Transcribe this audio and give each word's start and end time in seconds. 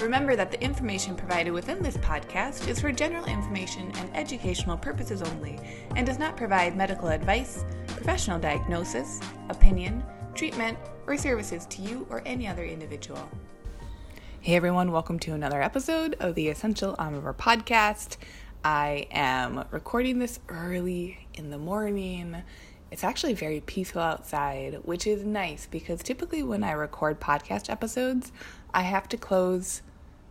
Remember 0.00 0.36
that 0.36 0.52
the 0.52 0.62
information 0.62 1.16
provided 1.16 1.50
within 1.50 1.82
this 1.82 1.96
podcast 1.96 2.68
is 2.68 2.80
for 2.80 2.92
general 2.92 3.24
information 3.24 3.90
and 3.96 4.16
educational 4.16 4.76
purposes 4.76 5.22
only 5.22 5.58
and 5.96 6.06
does 6.06 6.20
not 6.20 6.36
provide 6.36 6.76
medical 6.76 7.08
advice, 7.08 7.64
professional 7.88 8.38
diagnosis, 8.38 9.20
opinion, 9.48 10.04
treatment, 10.36 10.78
or 11.08 11.16
services 11.16 11.66
to 11.66 11.82
you 11.82 12.06
or 12.10 12.22
any 12.26 12.46
other 12.46 12.64
individual. 12.64 13.28
Hey 14.40 14.54
everyone, 14.54 14.92
welcome 14.92 15.18
to 15.18 15.32
another 15.32 15.60
episode 15.60 16.14
of 16.20 16.36
the 16.36 16.46
Essential 16.46 16.94
Omnivore 16.94 17.34
podcast. 17.34 18.18
I 18.62 19.08
am 19.10 19.64
recording 19.72 20.20
this 20.20 20.38
early 20.48 21.26
in 21.34 21.50
the 21.50 21.58
morning. 21.58 22.36
It's 22.92 23.02
actually 23.02 23.34
very 23.34 23.62
peaceful 23.62 24.00
outside, 24.00 24.78
which 24.84 25.08
is 25.08 25.24
nice 25.24 25.66
because 25.66 26.04
typically 26.04 26.44
when 26.44 26.62
I 26.62 26.70
record 26.70 27.18
podcast 27.18 27.68
episodes, 27.68 28.30
I 28.72 28.82
have 28.82 29.08
to 29.08 29.16
close 29.16 29.82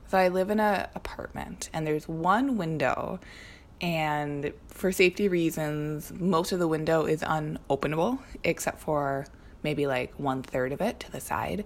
so 0.08 0.18
I 0.18 0.28
live 0.30 0.50
in 0.50 0.60
an 0.60 0.88
apartment 0.96 1.70
and 1.74 1.86
there's 1.86 2.08
one 2.08 2.58
window 2.58 3.20
and 3.80 4.54
for 4.70 4.92
safety 4.92 5.28
reasons, 5.28 6.12
most 6.14 6.52
of 6.52 6.60
the 6.60 6.68
window 6.68 7.06
is 7.06 7.22
unopenable 7.22 8.20
except 8.44 8.80
for 8.80 9.28
maybe 9.64 9.88
like 9.88 10.14
one 10.18 10.42
third 10.42 10.72
of 10.72 10.82
it 10.82 11.00
to 11.02 11.12
the 11.12 11.20
side. 11.20 11.64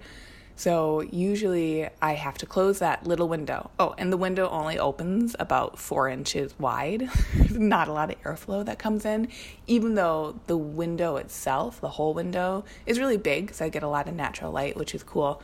So 0.54 1.00
usually 1.00 1.88
I 2.00 2.12
have 2.12 2.36
to 2.38 2.46
close 2.46 2.78
that 2.80 3.06
little 3.06 3.28
window. 3.28 3.70
Oh, 3.78 3.94
and 3.96 4.12
the 4.12 4.18
window 4.18 4.48
only 4.50 4.78
opens 4.78 5.34
about 5.38 5.78
four 5.78 6.08
inches 6.08 6.54
wide. 6.58 7.08
not 7.50 7.88
a 7.88 7.92
lot 7.92 8.10
of 8.10 8.22
airflow 8.22 8.64
that 8.66 8.78
comes 8.78 9.04
in, 9.04 9.28
even 9.66 9.94
though 9.94 10.38
the 10.46 10.56
window 10.58 11.16
itself, 11.16 11.80
the 11.80 11.88
whole 11.88 12.12
window, 12.12 12.64
is 12.84 12.98
really 12.98 13.16
big, 13.16 13.54
so 13.54 13.64
I 13.64 13.70
get 13.70 13.82
a 13.82 13.88
lot 13.88 14.08
of 14.08 14.14
natural 14.14 14.52
light, 14.52 14.76
which 14.76 14.94
is 14.94 15.02
cool. 15.02 15.42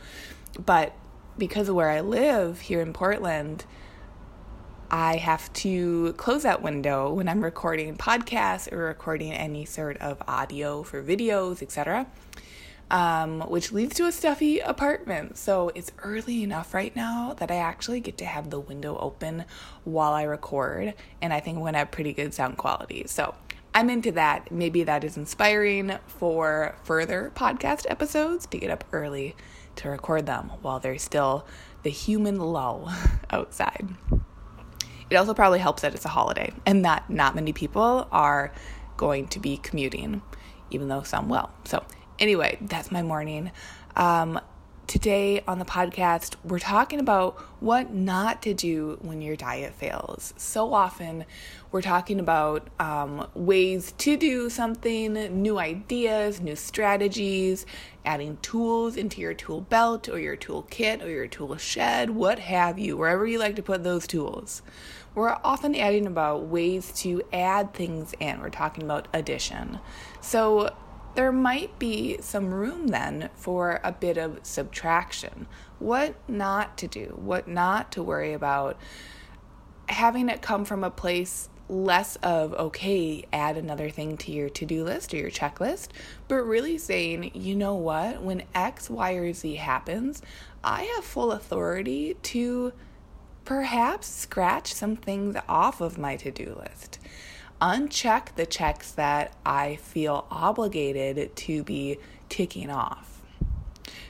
But 0.63 0.93
because 1.39 1.69
of 1.69 1.75
where 1.75 1.89
I 1.89 2.01
live 2.01 2.59
here 2.59 2.81
in 2.81 2.93
Portland, 2.93 3.65
I 4.91 5.17
have 5.17 5.51
to 5.53 6.13
close 6.13 6.43
that 6.43 6.61
window 6.61 7.13
when 7.13 7.29
I'm 7.29 7.43
recording 7.43 7.95
podcasts 7.95 8.71
or 8.71 8.77
recording 8.77 9.33
any 9.33 9.65
sort 9.65 9.97
of 9.97 10.21
audio 10.27 10.83
for 10.83 11.01
videos, 11.01 11.61
etc. 11.61 12.07
Um, 12.91 13.41
which 13.41 13.71
leads 13.71 13.95
to 13.95 14.07
a 14.07 14.11
stuffy 14.11 14.59
apartment. 14.59 15.37
So 15.37 15.71
it's 15.75 15.91
early 16.03 16.41
enough 16.43 16.73
right 16.73 16.95
now 16.95 17.35
that 17.37 17.51
I 17.51 17.57
actually 17.57 17.99
get 17.99 18.17
to 18.17 18.25
have 18.25 18.49
the 18.49 18.59
window 18.59 18.97
open 18.97 19.45
while 19.83 20.13
I 20.13 20.23
record, 20.23 20.95
and 21.21 21.31
I 21.31 21.39
think 21.39 21.57
I'm 21.57 21.63
gonna 21.63 21.77
have 21.77 21.91
pretty 21.91 22.13
good 22.13 22.33
sound 22.33 22.57
quality. 22.57 23.03
So 23.05 23.35
I'm 23.75 23.91
into 23.91 24.11
that. 24.13 24.51
Maybe 24.51 24.83
that 24.83 25.03
is 25.03 25.17
inspiring 25.17 25.99
for 26.07 26.75
further 26.83 27.31
podcast 27.35 27.85
episodes 27.87 28.47
to 28.47 28.57
get 28.57 28.71
up 28.71 28.83
early 28.91 29.35
to 29.79 29.89
record 29.89 30.25
them 30.25 30.51
while 30.61 30.79
there's 30.79 31.01
still 31.01 31.45
the 31.83 31.89
human 31.89 32.39
lull 32.39 32.91
outside. 33.29 33.87
It 35.09 35.15
also 35.15 35.33
probably 35.33 35.59
helps 35.59 35.81
that 35.81 35.95
it's 35.95 36.05
a 36.05 36.09
holiday 36.09 36.51
and 36.65 36.85
that 36.85 37.09
not 37.09 37.35
many 37.35 37.53
people 37.53 38.07
are 38.11 38.53
going 38.97 39.27
to 39.29 39.39
be 39.39 39.57
commuting, 39.57 40.21
even 40.69 40.87
though 40.87 41.03
some 41.03 41.29
will. 41.29 41.49
So, 41.65 41.83
anyway, 42.19 42.57
that's 42.61 42.91
my 42.91 43.01
morning. 43.01 43.51
Um, 43.95 44.39
Today 44.89 45.43
on 45.47 45.59
the 45.59 45.65
podcast, 45.65 46.33
we're 46.43 46.57
talking 46.57 46.99
about 46.99 47.37
what 47.59 47.93
not 47.93 48.41
to 48.41 48.55
do 48.55 48.97
when 49.03 49.21
your 49.21 49.35
diet 49.35 49.75
fails. 49.75 50.33
So 50.35 50.73
often, 50.73 51.25
we're 51.71 51.83
talking 51.83 52.19
about 52.19 52.67
um, 52.79 53.27
ways 53.35 53.93
to 53.99 54.17
do 54.17 54.49
something, 54.49 55.13
new 55.43 55.59
ideas, 55.59 56.41
new 56.41 56.55
strategies, 56.55 57.67
adding 58.03 58.39
tools 58.41 58.97
into 58.97 59.21
your 59.21 59.35
tool 59.35 59.61
belt 59.61 60.09
or 60.09 60.19
your 60.19 60.35
tool 60.35 60.63
kit 60.71 61.03
or 61.03 61.09
your 61.11 61.27
tool 61.27 61.55
shed, 61.57 62.09
what 62.09 62.39
have 62.39 62.79
you, 62.79 62.97
wherever 62.97 63.27
you 63.27 63.37
like 63.37 63.55
to 63.57 63.61
put 63.61 63.83
those 63.83 64.07
tools. 64.07 64.63
We're 65.13 65.37
often 65.43 65.75
adding 65.75 66.07
about 66.07 66.47
ways 66.47 66.91
to 67.03 67.21
add 67.31 67.75
things 67.75 68.15
in. 68.19 68.41
We're 68.41 68.49
talking 68.49 68.85
about 68.85 69.07
addition. 69.13 69.77
So, 70.19 70.73
there 71.15 71.31
might 71.31 71.77
be 71.79 72.17
some 72.21 72.53
room 72.53 72.87
then 72.87 73.29
for 73.35 73.79
a 73.83 73.91
bit 73.91 74.17
of 74.17 74.39
subtraction. 74.43 75.47
What 75.79 76.15
not 76.27 76.77
to 76.79 76.87
do, 76.87 77.17
what 77.21 77.47
not 77.47 77.91
to 77.93 78.03
worry 78.03 78.33
about. 78.33 78.77
Having 79.87 80.29
it 80.29 80.41
come 80.41 80.65
from 80.65 80.83
a 80.83 80.91
place 80.91 81.49
less 81.67 82.15
of, 82.17 82.53
okay, 82.53 83.23
add 83.31 83.55
another 83.55 83.89
thing 83.89 84.17
to 84.17 84.31
your 84.31 84.49
to 84.49 84.65
do 84.65 84.83
list 84.83 85.13
or 85.13 85.17
your 85.17 85.29
checklist, 85.29 85.89
but 86.27 86.37
really 86.37 86.77
saying, 86.77 87.31
you 87.35 87.55
know 87.55 87.75
what, 87.75 88.23
when 88.23 88.43
X, 88.55 88.89
Y, 88.89 89.13
or 89.13 89.31
Z 89.33 89.55
happens, 89.55 90.21
I 90.63 90.83
have 90.95 91.05
full 91.05 91.31
authority 91.31 92.15
to 92.23 92.73
perhaps 93.45 94.07
scratch 94.07 94.73
some 94.73 94.95
things 94.95 95.35
off 95.47 95.79
of 95.79 95.97
my 95.97 96.15
to 96.17 96.31
do 96.31 96.55
list 96.59 96.99
uncheck 97.61 98.35
the 98.35 98.45
checks 98.45 98.91
that 98.91 99.33
I 99.45 99.77
feel 99.77 100.25
obligated 100.31 101.35
to 101.35 101.63
be 101.63 101.97
ticking 102.29 102.69
off. 102.69 103.21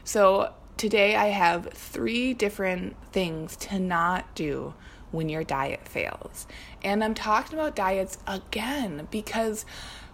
So, 0.03 0.53
today 0.77 1.15
I 1.15 1.27
have 1.27 1.69
three 1.73 2.33
different 2.33 2.95
things 3.11 3.55
to 3.57 3.79
not 3.79 4.33
do 4.35 4.73
when 5.11 5.29
your 5.29 5.43
diet 5.43 5.87
fails. 5.87 6.47
And 6.83 7.03
I'm 7.03 7.13
talking 7.13 7.57
about 7.57 7.75
diets 7.75 8.17
again 8.27 9.07
because 9.11 9.65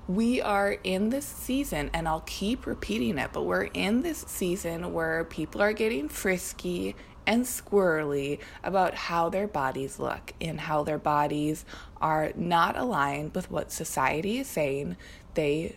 we 0.07 0.41
are 0.41 0.77
in 0.83 1.09
this 1.09 1.25
season, 1.25 1.89
and 1.93 2.07
I'll 2.07 2.23
keep 2.25 2.65
repeating 2.65 3.17
it, 3.17 3.31
but 3.33 3.43
we're 3.43 3.69
in 3.73 4.01
this 4.01 4.19
season 4.27 4.93
where 4.93 5.23
people 5.23 5.61
are 5.61 5.73
getting 5.73 6.09
frisky 6.09 6.95
and 7.27 7.43
squirrely 7.43 8.39
about 8.63 8.93
how 8.93 9.29
their 9.29 9.47
bodies 9.47 9.99
look 9.99 10.33
and 10.39 10.59
how 10.61 10.83
their 10.83 10.99
bodies 10.99 11.65
are 11.99 12.31
not 12.35 12.77
aligned 12.77 13.33
with 13.33 13.49
what 13.49 13.71
society 13.71 14.37
is 14.37 14.47
saying 14.47 14.95
they 15.33 15.75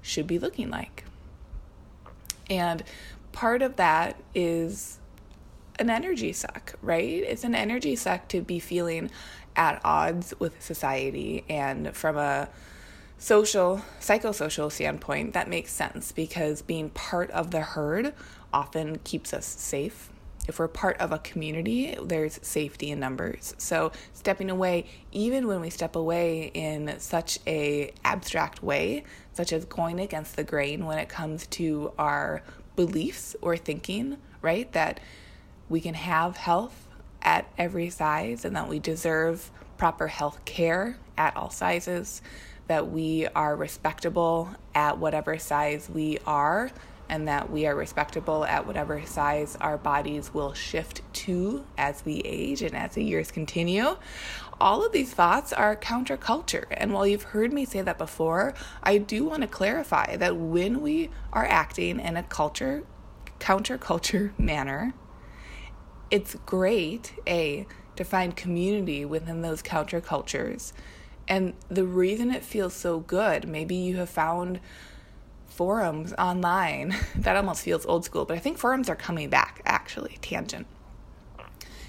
should 0.00 0.26
be 0.26 0.40
looking 0.40 0.70
like. 0.70 1.04
And 2.50 2.82
part 3.30 3.62
of 3.62 3.76
that 3.76 4.20
is 4.34 4.98
an 5.78 5.88
energy 5.88 6.32
suck, 6.32 6.74
right? 6.82 7.22
It's 7.22 7.44
an 7.44 7.54
energy 7.54 7.94
suck 7.94 8.28
to 8.28 8.40
be 8.42 8.58
feeling 8.58 9.10
at 9.54 9.80
odds 9.84 10.34
with 10.38 10.60
society 10.60 11.44
and 11.48 11.94
from 11.96 12.16
a 12.16 12.48
social, 13.22 13.82
psychosocial 14.00 14.70
standpoint, 14.70 15.32
that 15.32 15.48
makes 15.48 15.72
sense 15.72 16.10
because 16.10 16.60
being 16.60 16.90
part 16.90 17.30
of 17.30 17.52
the 17.52 17.60
herd 17.60 18.12
often 18.52 18.98
keeps 19.04 19.32
us 19.32 19.46
safe 19.46 20.10
if 20.48 20.58
we're 20.58 20.68
part 20.68 20.96
of 20.98 21.12
a 21.12 21.18
community, 21.18 21.96
there's 22.02 22.40
safety 22.42 22.90
in 22.90 22.98
numbers. 22.98 23.54
So 23.58 23.92
stepping 24.12 24.50
away, 24.50 24.86
even 25.12 25.46
when 25.46 25.60
we 25.60 25.70
step 25.70 25.94
away 25.94 26.50
in 26.52 26.98
such 26.98 27.38
a 27.46 27.92
abstract 28.04 28.62
way, 28.62 29.04
such 29.34 29.52
as 29.52 29.64
going 29.64 30.00
against 30.00 30.36
the 30.36 30.44
grain 30.44 30.84
when 30.84 30.98
it 30.98 31.08
comes 31.08 31.46
to 31.48 31.92
our 31.96 32.42
beliefs 32.74 33.36
or 33.40 33.56
thinking, 33.56 34.18
right? 34.40 34.70
That 34.72 34.98
we 35.68 35.80
can 35.80 35.94
have 35.94 36.36
health 36.36 36.88
at 37.22 37.46
every 37.56 37.90
size 37.90 38.44
and 38.44 38.56
that 38.56 38.68
we 38.68 38.80
deserve 38.80 39.48
proper 39.76 40.08
health 40.08 40.44
care 40.44 40.96
at 41.16 41.36
all 41.36 41.50
sizes, 41.50 42.20
that 42.68 42.90
we 42.90 43.26
are 43.28 43.56
respectable 43.56 44.50
at 44.74 44.98
whatever 44.98 45.38
size 45.38 45.90
we 45.92 46.18
are 46.26 46.70
and 47.08 47.28
that 47.28 47.50
we 47.50 47.66
are 47.66 47.74
respectable 47.74 48.44
at 48.44 48.66
whatever 48.66 49.04
size 49.04 49.54
our 49.60 49.76
bodies 49.76 50.32
will 50.32 50.54
shift 50.54 51.02
to 51.12 51.62
as 51.76 52.02
we 52.06 52.22
age 52.24 52.62
and 52.62 52.74
as 52.74 52.94
the 52.94 53.04
years 53.04 53.30
continue. 53.30 53.96
All 54.58 54.86
of 54.86 54.92
these 54.92 55.12
thoughts 55.12 55.52
are 55.52 55.76
counterculture. 55.76 56.64
And 56.70 56.94
while 56.94 57.06
you've 57.06 57.24
heard 57.24 57.52
me 57.52 57.64
say 57.64 57.82
that 57.82 57.98
before, 57.98 58.54
I 58.82 58.96
do 58.96 59.24
want 59.24 59.42
to 59.42 59.48
clarify 59.48 60.16
that 60.16 60.36
when 60.36 60.80
we 60.80 61.10
are 61.32 61.44
acting 61.44 62.00
in 62.00 62.16
a 62.16 62.22
culture 62.22 62.84
counterculture 63.38 64.32
manner, 64.38 64.94
it's 66.10 66.36
great, 66.46 67.14
A, 67.26 67.66
to 67.96 68.04
find 68.04 68.34
community 68.36 69.04
within 69.04 69.42
those 69.42 69.62
countercultures. 69.62 70.72
And 71.28 71.54
the 71.68 71.84
reason 71.84 72.30
it 72.30 72.44
feels 72.44 72.74
so 72.74 73.00
good, 73.00 73.48
maybe 73.48 73.74
you 73.74 73.96
have 73.96 74.10
found 74.10 74.60
forums 75.46 76.12
online. 76.14 76.96
that 77.16 77.36
almost 77.36 77.62
feels 77.62 77.86
old 77.86 78.04
school, 78.04 78.24
but 78.24 78.36
I 78.36 78.40
think 78.40 78.58
forums 78.58 78.88
are 78.88 78.96
coming 78.96 79.28
back, 79.30 79.62
actually. 79.64 80.18
Tangent. 80.20 80.66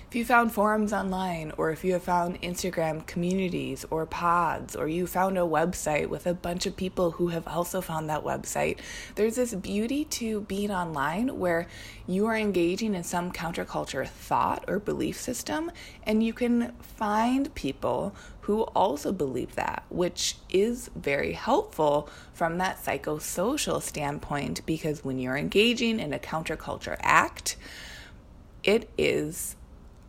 if 0.07 0.15
you 0.15 0.25
found 0.25 0.51
forums 0.51 0.93
online, 0.93 1.51
or 1.57 1.71
if 1.71 1.83
you 1.83 1.93
have 1.93 2.03
found 2.03 2.39
Instagram 2.43 3.05
communities 3.07 3.83
or 3.89 4.05
pods, 4.05 4.75
or 4.75 4.87
you 4.87 5.07
found 5.07 5.37
a 5.37 5.41
website 5.41 6.07
with 6.07 6.27
a 6.27 6.35
bunch 6.35 6.67
of 6.67 6.77
people 6.77 7.11
who 7.11 7.29
have 7.29 7.47
also 7.47 7.81
found 7.81 8.09
that 8.09 8.23
website, 8.23 8.77
there's 9.15 9.37
this 9.37 9.55
beauty 9.55 10.05
to 10.05 10.41
being 10.41 10.69
online 10.69 11.39
where 11.39 11.67
you 12.05 12.27
are 12.27 12.37
engaging 12.37 12.93
in 12.93 13.03
some 13.03 13.31
counterculture 13.31 14.07
thought 14.07 14.63
or 14.67 14.77
belief 14.77 15.19
system, 15.19 15.71
and 16.03 16.23
you 16.23 16.33
can 16.33 16.73
find 16.79 17.53
people 17.55 18.13
who 18.43 18.63
also 18.75 19.13
believe 19.13 19.55
that, 19.55 19.85
which 19.87 20.35
is 20.49 20.89
very 20.95 21.31
helpful 21.31 22.09
from 22.33 22.57
that 22.57 22.77
psychosocial 22.77 23.81
standpoint 23.81 24.65
because 24.65 25.03
when 25.03 25.17
you're 25.17 25.37
engaging 25.37 25.97
in 25.97 26.13
a 26.13 26.19
counterculture 26.19 26.97
act, 26.99 27.55
it 28.61 28.89
is 28.97 29.55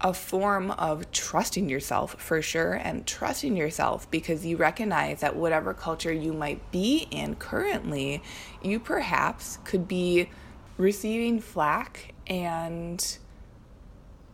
a 0.01 0.13
form 0.13 0.73
of 0.73 1.11
trusting 1.13 1.69
yourself 1.69 2.21
for 2.21 2.43
sure 2.43 2.73
and 2.73 3.07
trusting 3.07 3.57
yourself 3.57 4.11
because 4.11 4.45
you 4.45 4.57
recognize 4.57 5.21
that 5.21 5.37
whatever 5.37 5.73
culture 5.73 6.13
you 6.13 6.33
might 6.33 6.73
be 6.73 7.07
in 7.13 7.37
currently, 7.37 8.21
you 8.61 8.81
perhaps 8.81 9.59
could 9.63 9.87
be 9.87 10.29
receiving 10.77 11.39
flack 11.39 12.13
and 12.27 13.19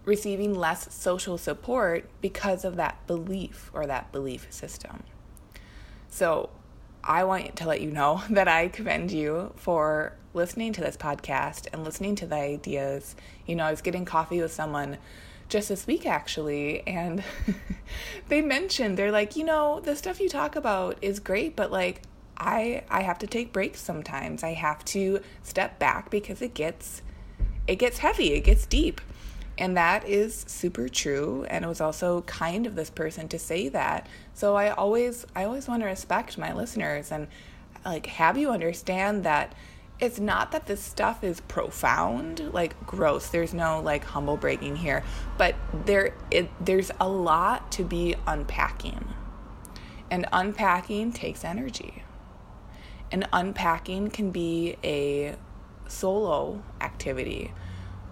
receiving 0.05 0.55
less 0.55 0.93
social 0.95 1.39
support 1.39 2.09
because 2.21 2.65
of 2.65 2.77
that 2.77 3.07
belief 3.07 3.71
or 3.73 3.87
that 3.87 4.13
belief 4.13 4.47
system. 4.51 5.03
So, 6.09 6.51
I 7.03 7.25
want 7.25 7.57
to 7.57 7.67
let 7.67 7.81
you 7.81 7.91
know 7.91 8.23
that 8.31 8.49
I 8.49 8.69
commend 8.69 9.11
you 9.11 9.53
for 9.57 10.13
listening 10.35 10.73
to 10.75 10.81
this 10.81 10.97
podcast 10.97 11.67
and 11.73 11.85
listening 11.85 12.15
to 12.17 12.27
the 12.27 12.37
ideas. 12.37 13.17
You 13.47 13.57
know, 13.57 13.65
I 13.65 13.71
was 13.71 13.81
getting 13.81 14.05
coffee 14.05 14.41
with 14.41 14.53
someone 14.53 14.99
just 15.51 15.69
this 15.69 15.85
week 15.87 16.07
actually 16.07 16.87
and 16.87 17.25
they 18.29 18.41
mentioned 18.41 18.97
they're 18.97 19.11
like 19.11 19.35
you 19.35 19.43
know 19.43 19.81
the 19.81 19.97
stuff 19.97 20.21
you 20.21 20.29
talk 20.29 20.55
about 20.55 20.97
is 21.03 21.19
great 21.19 21.57
but 21.57 21.73
like 21.73 22.03
i 22.37 22.83
i 22.89 23.03
have 23.03 23.19
to 23.19 23.27
take 23.27 23.53
breaks 23.53 23.81
sometimes 23.81 24.45
i 24.45 24.53
have 24.53 24.85
to 24.85 25.21
step 25.43 25.77
back 25.81 26.09
because 26.09 26.41
it 26.41 26.55
gets 26.55 27.03
it 27.67 27.77
gets 27.77 27.99
heavy 27.99 28.33
it 28.33 28.43
gets 28.43 28.65
deep 28.65 29.01
and 29.61 29.77
that 29.77 30.09
is 30.09 30.45
super 30.49 30.89
true 30.89 31.47
and 31.49 31.65
it 31.65 31.69
was 31.69 31.81
also 31.81 32.23
kind 32.23 32.67
of 32.67 32.75
this 32.75 32.91
person 32.91 33.29
to 33.29 33.39
say 33.39 33.69
that 33.69 34.09
so 34.35 34.57
i 34.57 34.71
always 34.71 35.25
i 35.37 35.45
always 35.45 35.69
want 35.69 35.83
to 35.83 35.87
respect 35.87 36.37
my 36.37 36.53
listeners 36.53 37.13
and 37.13 37.29
like 37.85 38.07
have 38.07 38.37
you 38.37 38.51
understand 38.51 39.23
that 39.23 39.55
it's 40.01 40.19
not 40.19 40.53
that 40.53 40.67
this 40.67 40.81
stuff 40.81 41.23
is 41.23 41.41
profound, 41.43 42.53
like 42.55 42.87
gross. 42.87 43.29
There's 43.29 43.53
no 43.53 43.81
like 43.81 44.05
humble 44.05 44.37
bragging 44.37 44.77
here, 44.77 45.05
but 45.37 45.55
there 45.85 46.15
it 46.31 46.51
there's 46.59 46.91
a 46.99 47.09
lot 47.09 47.71
to 47.73 47.85
be 47.85 48.17
unpacking. 48.27 49.15
And 50.11 50.27
unpacking 50.33 51.13
takes 51.13 51.45
energy. 51.45 52.03
And 53.13 53.29
unpacking 53.33 54.11
can 54.11 54.31
be 54.31 54.77
a 54.83 55.37
solo 55.87 56.63
activity. 56.81 57.53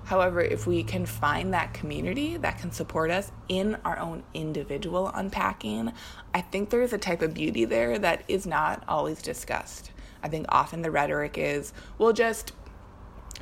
However, 0.09 0.41
if 0.41 0.67
we 0.67 0.85
can 0.85 1.05
find 1.05 1.53
that 1.53 1.75
community 1.75 2.39
that 2.39 2.59
can 2.59 2.73
support 2.73 3.11
us 3.11 3.31
in 3.47 3.77
our 3.85 3.99
own 3.99 4.23
individual 4.33 5.13
unpacking, 5.15 5.93
I 6.33 6.41
think 6.41 6.71
there 6.71 6.81
is 6.81 6.95
a 6.95 6.99
type 6.99 7.21
of 7.21 7.35
beauty 7.35 7.67
there 7.67 7.99
that 7.99 8.25
is 8.27 8.47
not 8.47 8.83
always 8.89 9.21
discussed. 9.21 9.91
I 10.23 10.29
think 10.29 10.47
often 10.49 10.81
the 10.81 10.91
rhetoric 10.91 11.37
is, 11.37 11.75
well, 11.99 12.15
just 12.15 12.53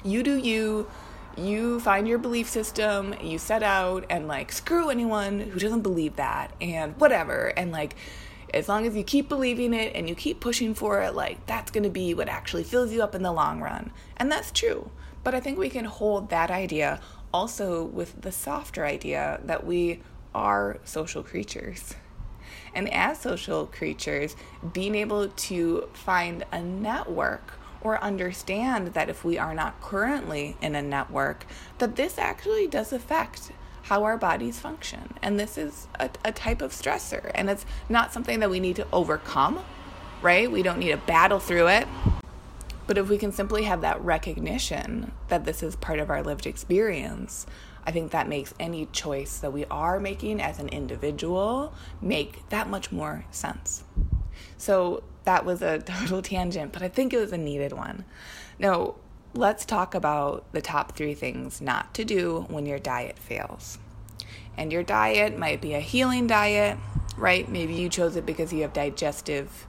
you 0.02 0.24
do 0.24 0.36
you, 0.36 0.90
you 1.36 1.78
find 1.78 2.08
your 2.08 2.18
belief 2.18 2.48
system, 2.48 3.14
you 3.22 3.38
set 3.38 3.62
out 3.62 4.04
and 4.10 4.26
like 4.26 4.50
screw 4.50 4.90
anyone 4.90 5.38
who 5.38 5.60
doesn't 5.60 5.82
believe 5.82 6.16
that 6.16 6.52
and 6.60 6.98
whatever. 7.00 7.52
And 7.56 7.70
like, 7.70 7.94
as 8.52 8.68
long 8.68 8.88
as 8.88 8.96
you 8.96 9.04
keep 9.04 9.28
believing 9.28 9.72
it 9.72 9.94
and 9.94 10.08
you 10.08 10.16
keep 10.16 10.40
pushing 10.40 10.74
for 10.74 11.00
it, 11.02 11.14
like 11.14 11.46
that's 11.46 11.70
going 11.70 11.84
to 11.84 11.90
be 11.90 12.12
what 12.12 12.28
actually 12.28 12.64
fills 12.64 12.92
you 12.92 13.04
up 13.04 13.14
in 13.14 13.22
the 13.22 13.30
long 13.30 13.60
run. 13.60 13.92
And 14.16 14.32
that's 14.32 14.50
true. 14.50 14.90
But 15.26 15.34
I 15.34 15.40
think 15.40 15.58
we 15.58 15.70
can 15.70 15.86
hold 15.86 16.30
that 16.30 16.52
idea 16.52 17.00
also 17.34 17.82
with 17.82 18.22
the 18.22 18.30
softer 18.30 18.86
idea 18.86 19.40
that 19.44 19.66
we 19.66 20.00
are 20.32 20.78
social 20.84 21.24
creatures. 21.24 21.96
And 22.76 22.88
as 22.92 23.18
social 23.22 23.66
creatures, 23.66 24.36
being 24.72 24.94
able 24.94 25.26
to 25.26 25.88
find 25.94 26.44
a 26.52 26.62
network 26.62 27.54
or 27.80 28.00
understand 28.04 28.94
that 28.94 29.08
if 29.08 29.24
we 29.24 29.36
are 29.36 29.52
not 29.52 29.80
currently 29.80 30.56
in 30.62 30.76
a 30.76 30.82
network, 30.82 31.44
that 31.78 31.96
this 31.96 32.18
actually 32.18 32.68
does 32.68 32.92
affect 32.92 33.50
how 33.82 34.04
our 34.04 34.16
bodies 34.16 34.60
function. 34.60 35.12
And 35.22 35.40
this 35.40 35.58
is 35.58 35.88
a, 35.98 36.08
a, 36.24 36.30
type 36.30 36.62
of 36.62 36.70
stressor. 36.70 37.32
And 37.34 37.50
it's 37.50 37.66
not 37.88 38.12
something 38.12 38.38
that 38.38 38.50
we 38.50 38.60
need 38.60 38.76
to 38.76 38.86
overcome, 38.92 39.58
right? 40.22 40.48
We 40.48 40.62
don't 40.62 40.78
need 40.78 40.92
to 40.92 40.98
battle 40.98 41.40
through 41.40 41.66
it. 41.66 41.88
But 42.86 42.98
if 42.98 43.08
we 43.08 43.18
can 43.18 43.32
simply 43.32 43.64
have 43.64 43.80
that 43.80 44.00
recognition 44.02 45.12
that 45.28 45.44
this 45.44 45.62
is 45.62 45.76
part 45.76 45.98
of 45.98 46.10
our 46.10 46.22
lived 46.22 46.46
experience, 46.46 47.46
I 47.84 47.92
think 47.92 48.10
that 48.12 48.28
makes 48.28 48.54
any 48.58 48.86
choice 48.86 49.38
that 49.38 49.52
we 49.52 49.64
are 49.66 50.00
making 50.00 50.40
as 50.40 50.58
an 50.58 50.68
individual 50.68 51.72
make 52.00 52.48
that 52.48 52.68
much 52.68 52.90
more 52.90 53.24
sense. 53.30 53.84
So 54.58 55.02
that 55.24 55.44
was 55.44 55.62
a 55.62 55.78
total 55.82 56.22
tangent, 56.22 56.72
but 56.72 56.82
I 56.82 56.88
think 56.88 57.12
it 57.12 57.18
was 57.18 57.32
a 57.32 57.38
needed 57.38 57.72
one. 57.72 58.04
Now, 58.58 58.96
let's 59.34 59.64
talk 59.64 59.94
about 59.94 60.50
the 60.52 60.62
top 60.62 60.96
three 60.96 61.14
things 61.14 61.60
not 61.60 61.94
to 61.94 62.04
do 62.04 62.46
when 62.48 62.66
your 62.66 62.78
diet 62.78 63.18
fails. 63.18 63.78
And 64.56 64.72
your 64.72 64.82
diet 64.82 65.38
might 65.38 65.60
be 65.60 65.74
a 65.74 65.80
healing 65.80 66.26
diet, 66.26 66.78
right? 67.16 67.48
Maybe 67.48 67.74
you 67.74 67.88
chose 67.88 68.16
it 68.16 68.24
because 68.24 68.52
you 68.52 68.62
have 68.62 68.72
digestive 68.72 69.66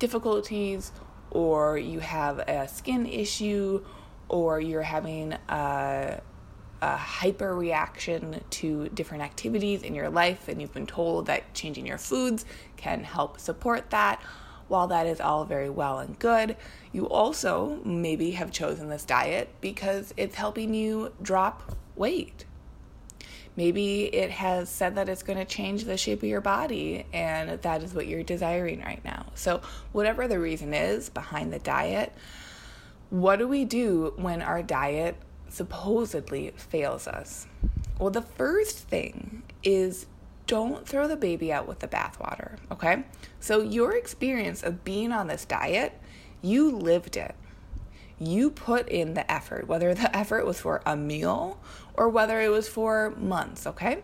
difficulties, 0.00 0.90
or 1.32 1.78
you 1.78 2.00
have 2.00 2.38
a 2.38 2.68
skin 2.68 3.06
issue, 3.06 3.84
or 4.28 4.60
you're 4.60 4.82
having 4.82 5.32
a 5.48 6.20
a 6.82 6.96
hyper 6.96 7.54
reaction 7.54 8.42
to 8.50 8.88
different 8.88 9.22
activities 9.22 9.82
in 9.82 9.94
your 9.94 10.10
life, 10.10 10.48
and 10.48 10.60
you've 10.60 10.74
been 10.74 10.86
told 10.86 11.26
that 11.26 11.54
changing 11.54 11.86
your 11.86 11.96
foods 11.96 12.44
can 12.76 13.04
help 13.04 13.38
support 13.38 13.90
that. 13.90 14.20
While 14.66 14.88
that 14.88 15.06
is 15.06 15.20
all 15.20 15.44
very 15.44 15.70
well 15.70 16.00
and 16.00 16.18
good, 16.18 16.56
you 16.92 17.08
also 17.08 17.80
maybe 17.84 18.32
have 18.32 18.50
chosen 18.50 18.88
this 18.88 19.04
diet 19.04 19.50
because 19.60 20.12
it's 20.16 20.34
helping 20.34 20.74
you 20.74 21.12
drop 21.22 21.76
weight. 21.94 22.46
Maybe 23.56 24.04
it 24.04 24.30
has 24.30 24.70
said 24.70 24.94
that 24.94 25.08
it's 25.08 25.22
going 25.22 25.38
to 25.38 25.44
change 25.44 25.84
the 25.84 25.96
shape 25.96 26.22
of 26.22 26.28
your 26.28 26.40
body, 26.40 27.06
and 27.12 27.50
that 27.62 27.82
is 27.82 27.92
what 27.92 28.06
you're 28.06 28.22
desiring 28.22 28.80
right 28.80 29.04
now. 29.04 29.26
So, 29.34 29.60
whatever 29.92 30.26
the 30.26 30.38
reason 30.38 30.72
is 30.72 31.10
behind 31.10 31.52
the 31.52 31.58
diet, 31.58 32.12
what 33.10 33.38
do 33.38 33.46
we 33.46 33.66
do 33.66 34.14
when 34.16 34.40
our 34.40 34.62
diet 34.62 35.16
supposedly 35.48 36.52
fails 36.56 37.06
us? 37.06 37.46
Well, 37.98 38.10
the 38.10 38.22
first 38.22 38.78
thing 38.78 39.42
is 39.62 40.06
don't 40.46 40.88
throw 40.88 41.06
the 41.06 41.16
baby 41.16 41.52
out 41.52 41.68
with 41.68 41.80
the 41.80 41.88
bathwater, 41.88 42.56
okay? 42.70 43.04
So, 43.38 43.60
your 43.60 43.94
experience 43.94 44.62
of 44.62 44.82
being 44.82 45.12
on 45.12 45.26
this 45.26 45.44
diet, 45.44 46.00
you 46.40 46.70
lived 46.70 47.18
it. 47.18 47.34
You 48.24 48.50
put 48.50 48.88
in 48.88 49.14
the 49.14 49.30
effort, 49.30 49.66
whether 49.66 49.94
the 49.94 50.14
effort 50.16 50.46
was 50.46 50.60
for 50.60 50.82
a 50.86 50.96
meal 50.96 51.58
or 51.94 52.08
whether 52.08 52.40
it 52.40 52.50
was 52.50 52.68
for 52.68 53.10
months, 53.16 53.66
okay? 53.66 54.02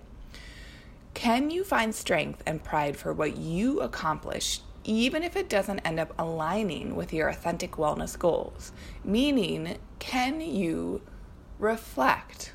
Can 1.15 1.51
you 1.51 1.65
find 1.65 1.95
strength 1.95 2.43
and 2.47 2.63
pride 2.63 2.97
for 2.97 3.13
what 3.13 3.37
you 3.37 3.81
accomplished, 3.81 4.63
even 4.85 5.23
if 5.23 5.37
it 5.37 5.49
doesn't 5.49 5.81
end 5.81 5.99
up 5.99 6.15
aligning 6.19 6.95
with 6.95 7.13
your 7.13 7.29
authentic 7.29 7.73
wellness 7.73 8.19
goals? 8.19 8.73
Meaning, 9.05 9.79
can 9.99 10.41
you 10.41 11.03
reflect 11.59 12.53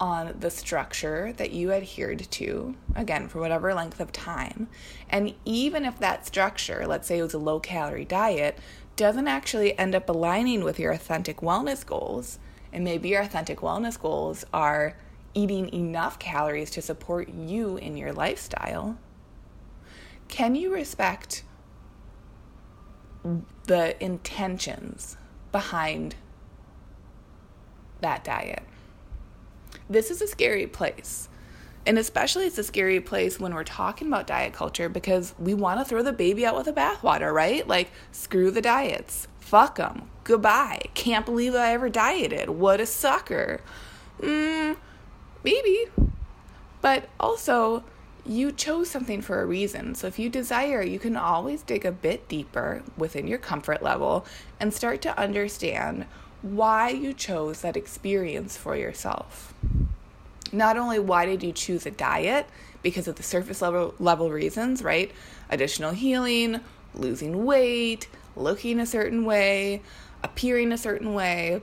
on 0.00 0.34
the 0.40 0.50
structure 0.50 1.32
that 1.36 1.52
you 1.52 1.70
adhered 1.72 2.26
to, 2.30 2.74
again, 2.96 3.28
for 3.28 3.38
whatever 3.38 3.74
length 3.74 4.00
of 4.00 4.10
time. 4.10 4.66
And 5.10 5.34
even 5.44 5.84
if 5.84 5.98
that 5.98 6.26
structure, 6.26 6.86
let's 6.86 7.06
say 7.06 7.18
it 7.18 7.22
was 7.22 7.34
a 7.34 7.38
low 7.38 7.60
calorie 7.60 8.06
diet, 8.06 8.58
doesn't 9.00 9.28
actually 9.28 9.78
end 9.78 9.94
up 9.94 10.10
aligning 10.10 10.62
with 10.62 10.78
your 10.78 10.92
authentic 10.92 11.38
wellness 11.38 11.86
goals, 11.86 12.38
and 12.70 12.84
maybe 12.84 13.08
your 13.08 13.22
authentic 13.22 13.60
wellness 13.60 13.98
goals 13.98 14.44
are 14.52 14.94
eating 15.32 15.72
enough 15.72 16.18
calories 16.18 16.70
to 16.70 16.82
support 16.82 17.30
you 17.30 17.78
in 17.78 17.96
your 17.96 18.12
lifestyle, 18.12 18.98
can 20.28 20.54
you 20.54 20.70
respect 20.70 21.44
the 23.64 24.04
intentions 24.04 25.16
behind 25.50 26.14
that 28.02 28.22
diet. 28.22 28.62
This 29.88 30.10
is 30.10 30.20
a 30.20 30.26
scary 30.26 30.66
place. 30.66 31.29
And 31.86 31.98
especially 31.98 32.46
it's 32.46 32.58
a 32.58 32.64
scary 32.64 33.00
place 33.00 33.40
when 33.40 33.54
we're 33.54 33.64
talking 33.64 34.08
about 34.08 34.26
diet 34.26 34.52
culture 34.52 34.88
because 34.88 35.34
we 35.38 35.54
want 35.54 35.80
to 35.80 35.84
throw 35.84 36.02
the 36.02 36.12
baby 36.12 36.44
out 36.44 36.56
with 36.56 36.66
the 36.66 36.72
bathwater, 36.72 37.32
right? 37.32 37.66
Like, 37.66 37.90
screw 38.12 38.50
the 38.50 38.60
diets. 38.60 39.28
Fuck 39.40 39.76
them. 39.76 40.10
Goodbye. 40.24 40.82
Can't 40.94 41.24
believe 41.24 41.54
I 41.54 41.72
ever 41.72 41.88
dieted. 41.88 42.50
What 42.50 42.80
a 42.80 42.86
sucker. 42.86 43.62
Mm, 44.20 44.76
Maybe. 45.42 45.86
But 46.80 47.08
also, 47.18 47.84
you 48.24 48.52
chose 48.52 48.90
something 48.90 49.22
for 49.22 49.40
a 49.40 49.46
reason. 49.46 49.94
So 49.94 50.06
if 50.06 50.18
you 50.18 50.28
desire, 50.28 50.82
you 50.82 50.98
can 50.98 51.16
always 51.16 51.62
dig 51.62 51.84
a 51.84 51.92
bit 51.92 52.28
deeper 52.28 52.82
within 52.96 53.26
your 53.26 53.38
comfort 53.38 53.82
level 53.82 54.26
and 54.58 54.72
start 54.72 55.02
to 55.02 55.18
understand 55.18 56.06
why 56.42 56.90
you 56.90 57.12
chose 57.12 57.60
that 57.62 57.76
experience 57.76 58.56
for 58.56 58.76
yourself. 58.76 59.52
Not 60.52 60.76
only 60.76 60.98
why 60.98 61.26
did 61.26 61.42
you 61.42 61.52
choose 61.52 61.86
a 61.86 61.90
diet 61.90 62.46
because 62.82 63.06
of 63.06 63.16
the 63.16 63.22
surface 63.22 63.62
level 63.62 63.94
level 63.98 64.30
reasons, 64.30 64.82
right? 64.82 65.12
Additional 65.48 65.92
healing, 65.92 66.60
losing 66.94 67.44
weight, 67.44 68.08
looking 68.36 68.80
a 68.80 68.86
certain 68.86 69.24
way, 69.24 69.82
appearing 70.22 70.72
a 70.72 70.78
certain 70.78 71.14
way. 71.14 71.62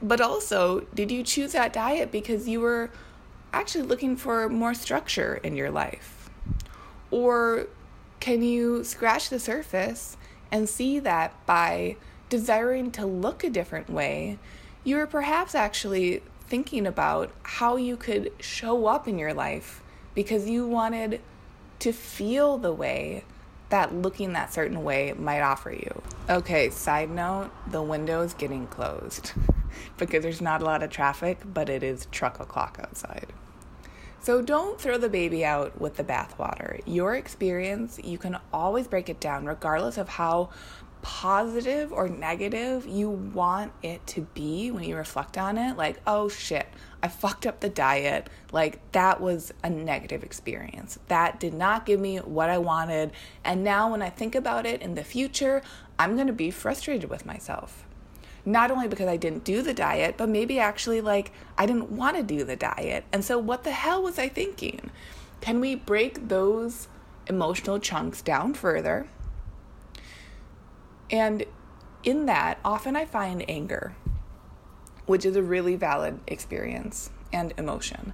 But 0.00 0.20
also, 0.20 0.80
did 0.94 1.10
you 1.10 1.22
choose 1.22 1.52
that 1.52 1.72
diet 1.72 2.12
because 2.12 2.48
you 2.48 2.60
were 2.60 2.90
actually 3.52 3.84
looking 3.84 4.16
for 4.16 4.48
more 4.48 4.74
structure 4.74 5.40
in 5.42 5.56
your 5.56 5.70
life? 5.70 6.30
Or 7.10 7.66
can 8.20 8.42
you 8.42 8.84
scratch 8.84 9.28
the 9.30 9.40
surface 9.40 10.16
and 10.52 10.68
see 10.68 10.98
that 11.00 11.34
by 11.46 11.96
desiring 12.28 12.90
to 12.92 13.06
look 13.06 13.42
a 13.42 13.50
different 13.50 13.88
way, 13.88 14.38
you 14.84 14.98
are 14.98 15.06
perhaps 15.06 15.54
actually 15.54 16.22
thinking 16.48 16.86
about 16.86 17.30
how 17.42 17.76
you 17.76 17.96
could 17.96 18.32
show 18.40 18.86
up 18.86 19.06
in 19.06 19.18
your 19.18 19.34
life 19.34 19.82
because 20.14 20.48
you 20.48 20.66
wanted 20.66 21.20
to 21.80 21.92
feel 21.92 22.58
the 22.58 22.72
way 22.72 23.24
that 23.68 23.94
looking 23.94 24.32
that 24.32 24.52
certain 24.52 24.82
way 24.82 25.12
might 25.18 25.42
offer 25.42 25.70
you. 25.70 26.02
Okay, 26.28 26.70
side 26.70 27.10
note 27.10 27.50
the 27.70 27.82
window 27.82 28.22
is 28.22 28.32
getting 28.34 28.66
closed 28.66 29.32
because 29.98 30.22
there's 30.22 30.40
not 30.40 30.62
a 30.62 30.64
lot 30.64 30.82
of 30.82 30.90
traffic, 30.90 31.38
but 31.44 31.68
it 31.68 31.82
is 31.82 32.06
truck 32.10 32.40
o'clock 32.40 32.78
outside. 32.82 33.26
So 34.20 34.42
don't 34.42 34.80
throw 34.80 34.98
the 34.98 35.08
baby 35.08 35.44
out 35.44 35.80
with 35.80 35.96
the 35.96 36.04
bathwater. 36.04 36.80
Your 36.86 37.14
experience, 37.14 38.00
you 38.02 38.18
can 38.18 38.38
always 38.52 38.88
break 38.88 39.08
it 39.08 39.20
down, 39.20 39.46
regardless 39.46 39.96
of 39.96 40.08
how 40.08 40.50
positive 41.02 41.92
or 41.92 42.08
negative 42.08 42.86
you 42.86 43.10
want 43.10 43.72
it 43.82 44.06
to 44.06 44.22
be 44.34 44.70
when 44.70 44.84
you 44.84 44.96
reflect 44.96 45.38
on 45.38 45.58
it. 45.58 45.76
Like, 45.76 46.00
oh 46.06 46.28
shit, 46.28 46.66
I 47.02 47.08
fucked 47.08 47.46
up 47.46 47.60
the 47.60 47.68
diet. 47.68 48.28
Like, 48.52 48.80
that 48.92 49.20
was 49.20 49.52
a 49.62 49.70
negative 49.70 50.22
experience. 50.22 50.98
That 51.08 51.38
did 51.38 51.54
not 51.54 51.86
give 51.86 52.00
me 52.00 52.18
what 52.18 52.50
I 52.50 52.58
wanted. 52.58 53.12
And 53.44 53.62
now, 53.62 53.90
when 53.90 54.02
I 54.02 54.10
think 54.10 54.34
about 54.34 54.66
it 54.66 54.82
in 54.82 54.94
the 54.94 55.04
future, 55.04 55.62
I'm 55.98 56.16
gonna 56.16 56.32
be 56.32 56.50
frustrated 56.50 57.10
with 57.10 57.26
myself. 57.26 57.84
Not 58.44 58.70
only 58.70 58.88
because 58.88 59.08
I 59.08 59.16
didn't 59.16 59.44
do 59.44 59.62
the 59.62 59.74
diet, 59.74 60.16
but 60.16 60.28
maybe 60.28 60.58
actually 60.58 61.00
like 61.00 61.32
I 61.58 61.66
didn't 61.66 61.90
want 61.90 62.16
to 62.16 62.22
do 62.22 62.44
the 62.44 62.56
diet. 62.56 63.04
And 63.12 63.24
so, 63.24 63.38
what 63.38 63.64
the 63.64 63.72
hell 63.72 64.02
was 64.02 64.18
I 64.18 64.28
thinking? 64.28 64.90
Can 65.40 65.60
we 65.60 65.74
break 65.74 66.28
those 66.28 66.88
emotional 67.26 67.78
chunks 67.78 68.22
down 68.22 68.54
further? 68.54 69.08
And 71.10 71.44
in 72.04 72.26
that, 72.26 72.58
often 72.64 72.96
I 72.96 73.04
find 73.04 73.44
anger, 73.48 73.94
which 75.06 75.24
is 75.24 75.36
a 75.36 75.42
really 75.42 75.76
valid 75.76 76.20
experience 76.26 77.10
and 77.32 77.52
emotion. 77.58 78.12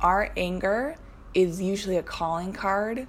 Our 0.00 0.32
anger 0.36 0.96
is 1.34 1.60
usually 1.60 1.96
a 1.96 2.02
calling 2.02 2.52
card 2.52 3.06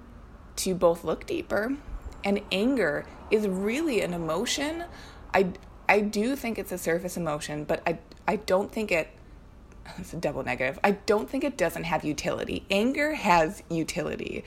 to 0.57 0.75
both 0.75 1.03
look 1.03 1.25
deeper, 1.25 1.75
and 2.23 2.41
anger 2.51 3.05
is 3.31 3.47
really 3.47 4.01
an 4.01 4.13
emotion. 4.13 4.85
I, 5.33 5.53
I 5.89 6.01
do 6.01 6.35
think 6.35 6.59
it's 6.59 6.71
a 6.71 6.77
surface 6.77 7.17
emotion, 7.17 7.63
but 7.63 7.81
I, 7.87 7.99
I 8.27 8.37
don't 8.37 8.71
think 8.71 8.91
it 8.91 9.09
it's 9.97 10.13
a 10.13 10.17
double 10.17 10.43
negative. 10.43 10.79
I 10.83 10.91
don't 10.91 11.29
think 11.29 11.43
it 11.43 11.57
doesn't 11.57 11.83
have 11.83 12.03
utility. 12.03 12.65
Anger 12.69 13.13
has 13.13 13.63
utility. 13.69 14.43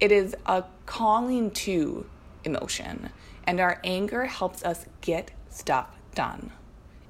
It 0.00 0.12
is 0.12 0.34
a 0.46 0.64
calling 0.86 1.50
to 1.50 2.06
emotion. 2.44 3.10
And 3.48 3.60
our 3.60 3.80
anger 3.82 4.26
helps 4.26 4.62
us 4.62 4.84
get 5.00 5.30
stuff 5.48 5.96
done 6.14 6.52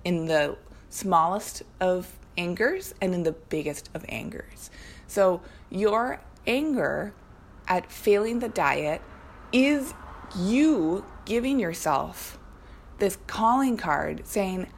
in 0.04 0.26
the 0.26 0.56
smallest 0.88 1.64
of 1.80 2.16
angers 2.36 2.94
and 3.00 3.12
in 3.12 3.24
the 3.24 3.32
biggest 3.32 3.90
of 3.92 4.04
angers. 4.08 4.70
So, 5.08 5.42
your 5.68 6.20
anger 6.46 7.12
at 7.66 7.90
failing 7.90 8.38
the 8.38 8.48
diet 8.48 9.02
is 9.52 9.94
you 10.38 11.04
giving 11.24 11.58
yourself 11.58 12.38
this 12.98 13.18
calling 13.26 13.76
card 13.76 14.24
saying, 14.24 14.68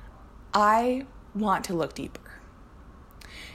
I 0.55 1.05
want 1.35 1.65
to 1.67 1.75
look 1.75 1.93
deeper. 1.95 2.41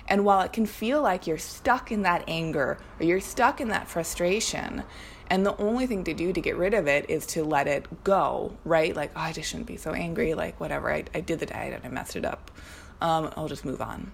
And 0.07 0.23
while 0.23 0.41
it 0.41 0.53
can 0.53 0.67
feel 0.67 1.01
like 1.01 1.25
you're 1.25 1.39
stuck 1.39 1.91
in 1.91 2.03
that 2.03 2.23
anger 2.27 2.77
or 2.99 3.05
you're 3.05 3.19
stuck 3.19 3.59
in 3.59 3.69
that 3.69 3.87
frustration, 3.87 4.83
and 5.27 5.45
the 5.45 5.55
only 5.57 5.87
thing 5.87 6.03
to 6.03 6.13
do 6.13 6.33
to 6.33 6.41
get 6.41 6.55
rid 6.57 6.73
of 6.73 6.87
it 6.87 7.09
is 7.09 7.25
to 7.27 7.43
let 7.43 7.67
it 7.67 8.03
go, 8.03 8.55
right? 8.63 8.95
Like, 8.95 9.11
oh, 9.15 9.21
I 9.21 9.31
just 9.31 9.49
shouldn't 9.49 9.67
be 9.67 9.77
so 9.77 9.91
angry. 9.91 10.33
Like, 10.33 10.59
whatever, 10.59 10.91
I, 10.91 11.05
I 11.13 11.21
did 11.21 11.39
the 11.39 11.45
diet 11.45 11.73
and 11.73 11.85
I 11.85 11.89
messed 11.89 12.15
it 12.15 12.25
up. 12.25 12.51
Um, 13.01 13.31
I'll 13.35 13.47
just 13.47 13.65
move 13.65 13.81
on. 13.81 14.11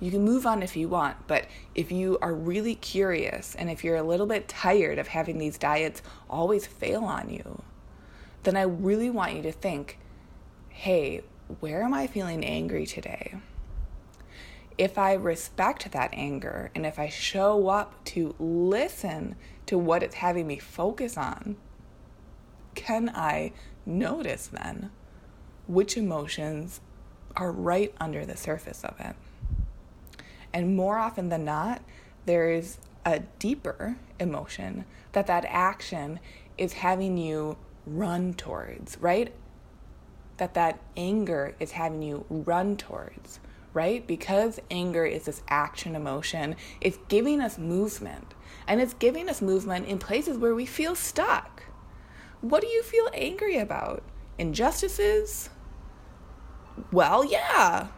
You 0.00 0.10
can 0.10 0.22
move 0.22 0.46
on 0.46 0.62
if 0.62 0.76
you 0.76 0.88
want, 0.88 1.16
but 1.26 1.46
if 1.74 1.90
you 1.90 2.18
are 2.22 2.32
really 2.32 2.76
curious 2.76 3.54
and 3.56 3.68
if 3.68 3.82
you're 3.82 3.96
a 3.96 4.02
little 4.02 4.26
bit 4.26 4.46
tired 4.46 4.98
of 4.98 5.08
having 5.08 5.38
these 5.38 5.58
diets 5.58 6.02
always 6.30 6.66
fail 6.66 7.04
on 7.04 7.30
you, 7.30 7.62
then 8.44 8.56
I 8.56 8.62
really 8.62 9.10
want 9.10 9.34
you 9.34 9.42
to 9.42 9.52
think 9.52 9.98
hey, 10.70 11.22
where 11.58 11.82
am 11.82 11.92
I 11.92 12.06
feeling 12.06 12.44
angry 12.44 12.86
today? 12.86 13.34
If 14.78 14.96
I 14.96 15.14
respect 15.14 15.90
that 15.90 16.10
anger 16.12 16.70
and 16.74 16.86
if 16.86 16.98
I 16.98 17.08
show 17.08 17.68
up 17.68 18.04
to 18.06 18.34
listen 18.38 19.34
to 19.66 19.76
what 19.76 20.02
it's 20.04 20.14
having 20.16 20.46
me 20.46 20.58
focus 20.58 21.18
on, 21.18 21.56
can 22.76 23.10
I 23.12 23.52
notice 23.84 24.46
then 24.46 24.90
which 25.66 25.96
emotions 25.96 26.80
are 27.36 27.50
right 27.50 27.92
under 28.00 28.24
the 28.24 28.36
surface 28.36 28.84
of 28.84 28.94
it? 29.00 29.16
And 30.52 30.76
more 30.76 30.96
often 30.96 31.28
than 31.28 31.44
not, 31.44 31.82
there 32.24 32.50
is 32.50 32.78
a 33.04 33.20
deeper 33.38 33.96
emotion 34.20 34.84
that 35.12 35.26
that 35.26 35.44
action 35.48 36.20
is 36.56 36.74
having 36.74 37.16
you 37.16 37.56
run 37.86 38.34
towards, 38.34 38.96
right? 39.00 39.34
That 40.36 40.54
that 40.54 40.78
anger 40.96 41.54
is 41.58 41.72
having 41.72 42.02
you 42.02 42.24
run 42.28 42.76
towards, 42.76 43.40
right? 43.72 44.06
Because 44.06 44.60
anger 44.70 45.04
is 45.04 45.24
this 45.24 45.42
action 45.48 45.94
emotion, 45.94 46.56
it's 46.80 46.98
giving 47.08 47.40
us 47.40 47.58
movement. 47.58 48.34
And 48.66 48.80
it's 48.80 48.94
giving 48.94 49.28
us 49.28 49.40
movement 49.40 49.86
in 49.86 49.98
places 49.98 50.36
where 50.38 50.54
we 50.54 50.66
feel 50.66 50.94
stuck. 50.94 51.64
What 52.40 52.60
do 52.60 52.68
you 52.68 52.82
feel 52.82 53.08
angry 53.14 53.58
about? 53.58 54.02
Injustices? 54.38 55.50
Well, 56.92 57.24
yeah, 57.24 57.88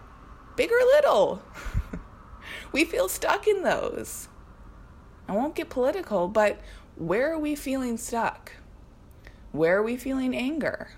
big 0.57 0.71
or 0.71 0.79
little. 0.79 1.43
we 2.73 2.85
feel 2.85 3.09
stuck 3.09 3.47
in 3.47 3.63
those. 3.63 4.29
I 5.29 5.33
won't 5.33 5.55
get 5.55 5.71
political, 5.71 6.29
but 6.29 6.61
where 6.97 7.33
are 7.33 7.39
we 7.39 7.55
feeling 7.55 7.97
stuck? 7.97 8.53
Where 9.53 9.79
are 9.79 9.83
we 9.83 9.97
feeling 9.97 10.35
anger? 10.35 10.91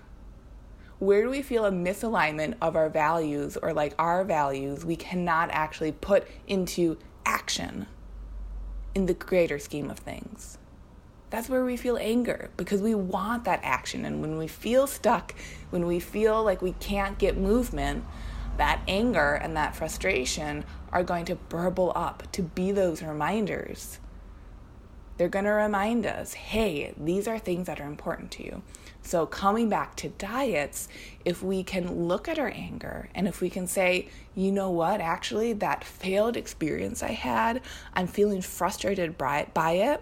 Where 1.03 1.23
do 1.23 1.29
we 1.29 1.41
feel 1.41 1.65
a 1.65 1.71
misalignment 1.71 2.55
of 2.61 2.75
our 2.75 2.89
values 2.89 3.57
or 3.57 3.73
like 3.73 3.93
our 3.99 4.23
values 4.23 4.85
we 4.85 4.95
cannot 4.95 5.49
actually 5.51 5.91
put 5.91 6.27
into 6.47 6.97
action? 7.25 7.87
in 8.95 9.05
the 9.05 9.13
greater 9.13 9.59
scheme 9.59 9.89
of 9.89 9.99
things. 9.99 10.57
That's 11.29 11.49
where 11.49 11.65
we 11.65 11.77
feel 11.77 11.97
anger 11.97 12.51
because 12.57 12.81
we 12.81 12.93
want 12.93 13.45
that 13.45 13.59
action. 13.63 14.05
And 14.05 14.21
when 14.21 14.37
we 14.37 14.47
feel 14.47 14.85
stuck, 14.85 15.33
when 15.71 15.87
we 15.87 15.99
feel 15.99 16.43
like 16.43 16.61
we 16.61 16.73
can't 16.73 17.17
get 17.17 17.37
movement, 17.37 18.05
that 18.57 18.81
anger 18.87 19.33
and 19.33 19.57
that 19.57 19.75
frustration 19.75 20.63
are 20.91 21.03
going 21.03 21.25
to 21.25 21.35
burble 21.35 21.91
up 21.95 22.31
to 22.33 22.43
be 22.43 22.71
those 22.71 23.01
reminders. 23.01 23.99
They're 25.17 25.27
going 25.27 25.45
to 25.45 25.51
remind 25.51 26.05
us 26.05 26.33
hey, 26.33 26.93
these 26.97 27.27
are 27.27 27.39
things 27.39 27.65
that 27.65 27.81
are 27.81 27.87
important 27.87 28.29
to 28.31 28.43
you. 28.43 28.61
So, 29.05 29.25
coming 29.25 29.67
back 29.67 29.95
to 29.97 30.09
diets, 30.09 30.87
if 31.25 31.43
we 31.43 31.61
can 31.61 32.07
look 32.07 32.29
at 32.29 32.39
our 32.39 32.49
anger 32.49 33.09
and 33.13 33.27
if 33.27 33.41
we 33.41 33.49
can 33.49 33.67
say, 33.67 34.07
you 34.33 34.49
know 34.51 34.71
what, 34.71 35.01
actually, 35.01 35.51
that 35.53 35.83
failed 35.83 36.37
experience 36.37 37.03
I 37.03 37.11
had, 37.11 37.61
I'm 37.93 38.07
feeling 38.07 38.41
frustrated 38.41 39.17
by, 39.17 39.47
it. 39.55 40.01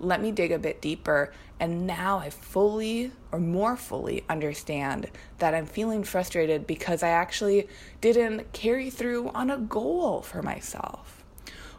Let 0.00 0.20
me 0.20 0.32
dig 0.32 0.50
a 0.50 0.58
bit 0.58 0.82
deeper. 0.82 1.32
And 1.60 1.86
now 1.86 2.18
I 2.18 2.30
fully 2.30 3.12
or 3.30 3.38
more 3.38 3.76
fully 3.76 4.24
understand 4.28 5.08
that 5.38 5.54
I'm 5.54 5.66
feeling 5.66 6.02
frustrated 6.02 6.66
because 6.66 7.04
I 7.04 7.10
actually 7.10 7.68
didn't 8.00 8.52
carry 8.52 8.90
through 8.90 9.28
on 9.28 9.48
a 9.48 9.58
goal 9.58 10.22
for 10.22 10.42
myself 10.42 11.21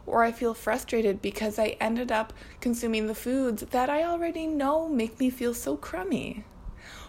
or 0.06 0.22
I 0.22 0.32
feel 0.32 0.54
frustrated 0.54 1.22
because 1.22 1.58
I 1.58 1.76
ended 1.80 2.12
up 2.12 2.32
consuming 2.60 3.06
the 3.06 3.14
foods 3.14 3.62
that 3.70 3.88
I 3.88 4.04
already 4.04 4.46
know 4.46 4.88
make 4.88 5.18
me 5.18 5.30
feel 5.30 5.54
so 5.54 5.76
crummy. 5.76 6.44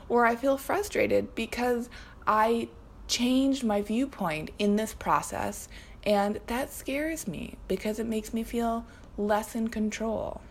Or 0.08 0.26
I 0.26 0.36
feel 0.36 0.58
frustrated 0.58 1.36
because 1.36 1.90
I 2.28 2.70
changed 3.08 3.64
my 3.64 3.82
viewpoint 3.82 4.52
in 4.58 4.76
this 4.76 4.94
process 4.94 5.68
And 6.06 6.40
that 6.48 6.72
scares 6.72 7.28
me 7.28 7.56
because 7.68 8.00
it 8.00 8.06
makes 8.06 8.34
me 8.34 8.44
feel 8.44 8.86
less 9.18 9.56
in 9.56 9.70
control. 9.70 10.42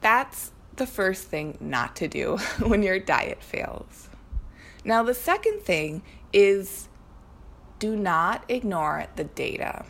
That's 0.00 0.52
the 0.76 0.86
first 0.86 1.24
thing 1.24 1.56
not 1.60 1.96
to 1.96 2.08
do 2.08 2.36
when 2.60 2.82
your 2.82 2.98
diet 2.98 3.42
fails. 3.42 4.10
Now, 4.84 5.02
the 5.02 5.14
second 5.14 5.62
thing 5.62 6.02
is 6.32 6.88
do 7.78 7.96
not 7.96 8.44
ignore 8.48 9.06
the 9.16 9.24
data. 9.24 9.84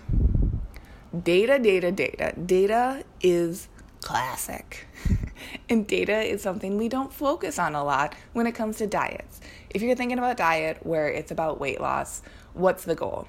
Data, 1.23 1.59
data, 1.59 1.91
data. 1.91 2.35
Data 2.45 3.03
is 3.23 3.69
classic. 4.03 4.87
and 5.69 5.87
data 5.87 6.21
is 6.21 6.43
something 6.43 6.77
we 6.77 6.88
don't 6.88 7.12
focus 7.12 7.59
on 7.59 7.75
a 7.75 7.83
lot 7.83 8.15
when 8.35 8.47
it 8.47 8.53
comes 8.53 8.77
to 8.79 8.87
diets. 8.87 9.41
If 9.71 9.81
you're 9.81 9.97
thinking 9.97 10.19
about 10.19 10.37
diet 10.37 10.85
where 10.85 11.09
it's 11.09 11.31
about 11.31 11.61
weight 11.61 11.81
loss, 11.81 12.23
what's 12.53 12.85
the 12.85 12.95
goal? 12.95 13.27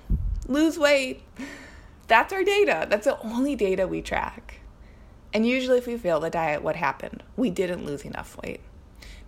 Lose 0.47 0.77
weight. 0.77 1.21
That's 2.07 2.33
our 2.33 2.43
data. 2.43 2.85
That's 2.89 3.05
the 3.05 3.19
only 3.21 3.55
data 3.55 3.87
we 3.87 4.01
track. 4.01 4.59
And 5.33 5.45
usually, 5.45 5.77
if 5.77 5.87
we 5.87 5.95
fail 5.97 6.19
the 6.19 6.29
diet, 6.29 6.63
what 6.63 6.75
happened? 6.75 7.23
We 7.37 7.49
didn't 7.49 7.85
lose 7.85 8.01
enough 8.01 8.35
weight. 8.41 8.61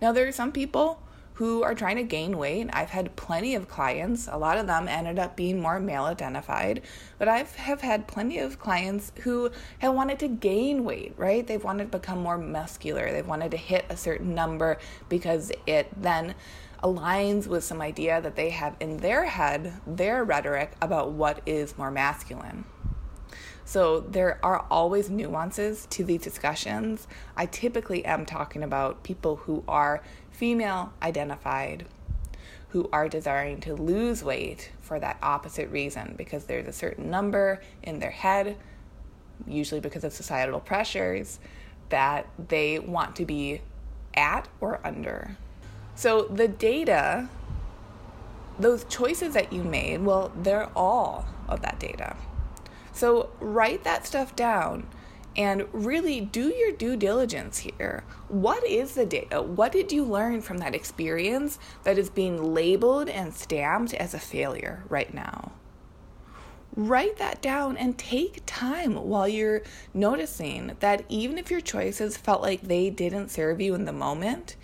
Now, 0.00 0.12
there 0.12 0.26
are 0.26 0.32
some 0.32 0.52
people 0.52 1.00
who 1.42 1.64
are 1.64 1.74
trying 1.74 1.96
to 1.96 2.04
gain 2.04 2.38
weight. 2.38 2.70
I've 2.72 2.90
had 2.90 3.16
plenty 3.16 3.56
of 3.56 3.66
clients, 3.66 4.28
a 4.30 4.36
lot 4.36 4.58
of 4.58 4.68
them 4.68 4.86
ended 4.86 5.18
up 5.18 5.34
being 5.36 5.60
more 5.60 5.80
male 5.80 6.04
identified, 6.04 6.82
but 7.18 7.26
I 7.26 7.38
have 7.38 7.56
have 7.56 7.80
had 7.80 8.06
plenty 8.06 8.38
of 8.38 8.60
clients 8.60 9.10
who 9.22 9.50
have 9.80 9.92
wanted 9.92 10.20
to 10.20 10.28
gain 10.28 10.84
weight, 10.84 11.14
right? 11.16 11.44
They've 11.44 11.64
wanted 11.64 11.90
to 11.90 11.98
become 11.98 12.20
more 12.20 12.38
muscular, 12.38 13.10
they've 13.10 13.26
wanted 13.26 13.50
to 13.50 13.56
hit 13.56 13.86
a 13.88 13.96
certain 13.96 14.36
number 14.36 14.78
because 15.08 15.50
it 15.66 15.88
then 16.00 16.36
aligns 16.80 17.48
with 17.48 17.64
some 17.64 17.82
idea 17.82 18.20
that 18.20 18.36
they 18.36 18.50
have 18.50 18.76
in 18.78 18.98
their 18.98 19.24
head, 19.24 19.72
their 19.84 20.22
rhetoric 20.22 20.74
about 20.80 21.10
what 21.10 21.40
is 21.44 21.76
more 21.76 21.90
masculine. 21.90 22.64
So 23.64 24.00
there 24.00 24.38
are 24.44 24.66
always 24.70 25.08
nuances 25.08 25.86
to 25.90 26.04
these 26.04 26.22
discussions. 26.22 27.06
I 27.36 27.46
typically 27.46 28.04
am 28.04 28.26
talking 28.26 28.62
about 28.62 29.02
people 29.02 29.36
who 29.36 29.64
are 29.66 30.02
female 30.32 30.92
identified, 31.02 31.86
who 32.70 32.88
are 32.92 33.08
desiring 33.08 33.60
to 33.60 33.74
lose 33.74 34.24
weight 34.24 34.72
for 34.80 34.98
that 34.98 35.18
opposite 35.22 35.70
reason 35.70 36.14
because 36.16 36.44
there's 36.44 36.66
a 36.66 36.72
certain 36.72 37.10
number 37.10 37.60
in 37.82 37.98
their 37.98 38.10
head, 38.10 38.56
usually 39.46 39.80
because 39.80 40.04
of 40.04 40.12
societal 40.12 40.58
pressures, 40.58 41.38
that 41.90 42.26
they 42.48 42.78
want 42.78 43.14
to 43.16 43.26
be 43.26 43.60
at 44.14 44.48
or 44.60 44.80
under. 44.84 45.36
So 45.94 46.22
the 46.22 46.48
data, 46.48 47.28
those 48.58 48.84
choices 48.84 49.34
that 49.34 49.52
you 49.52 49.62
made, 49.62 50.02
well, 50.02 50.32
they're 50.34 50.70
all 50.74 51.26
of 51.48 51.60
that 51.60 51.78
data. 51.78 52.16
So 52.92 53.30
write 53.38 53.84
that 53.84 54.06
stuff 54.06 54.34
down 54.34 54.86
and 55.36 55.66
really 55.72 56.20
do 56.20 56.48
your 56.48 56.72
due 56.72 56.96
diligence 56.96 57.58
here. 57.58 58.04
What 58.28 58.66
is 58.66 58.94
the 58.94 59.06
data? 59.06 59.40
What 59.40 59.72
did 59.72 59.92
you 59.92 60.04
learn 60.04 60.42
from 60.42 60.58
that 60.58 60.74
experience 60.74 61.58
that 61.84 61.98
is 61.98 62.10
being 62.10 62.54
labeled 62.54 63.08
and 63.08 63.34
stamped 63.34 63.94
as 63.94 64.14
a 64.14 64.18
failure 64.18 64.84
right 64.88 65.12
now? 65.12 65.52
Write 66.74 67.18
that 67.18 67.42
down 67.42 67.76
and 67.76 67.98
take 67.98 68.42
time 68.46 68.94
while 68.94 69.28
you're 69.28 69.62
noticing 69.92 70.74
that 70.80 71.04
even 71.08 71.36
if 71.36 71.50
your 71.50 71.60
choices 71.60 72.16
felt 72.16 72.40
like 72.40 72.62
they 72.62 72.88
didn't 72.88 73.30
serve 73.30 73.60
you 73.60 73.74
in 73.74 73.84
the 73.84 73.92
moment, 73.92 74.56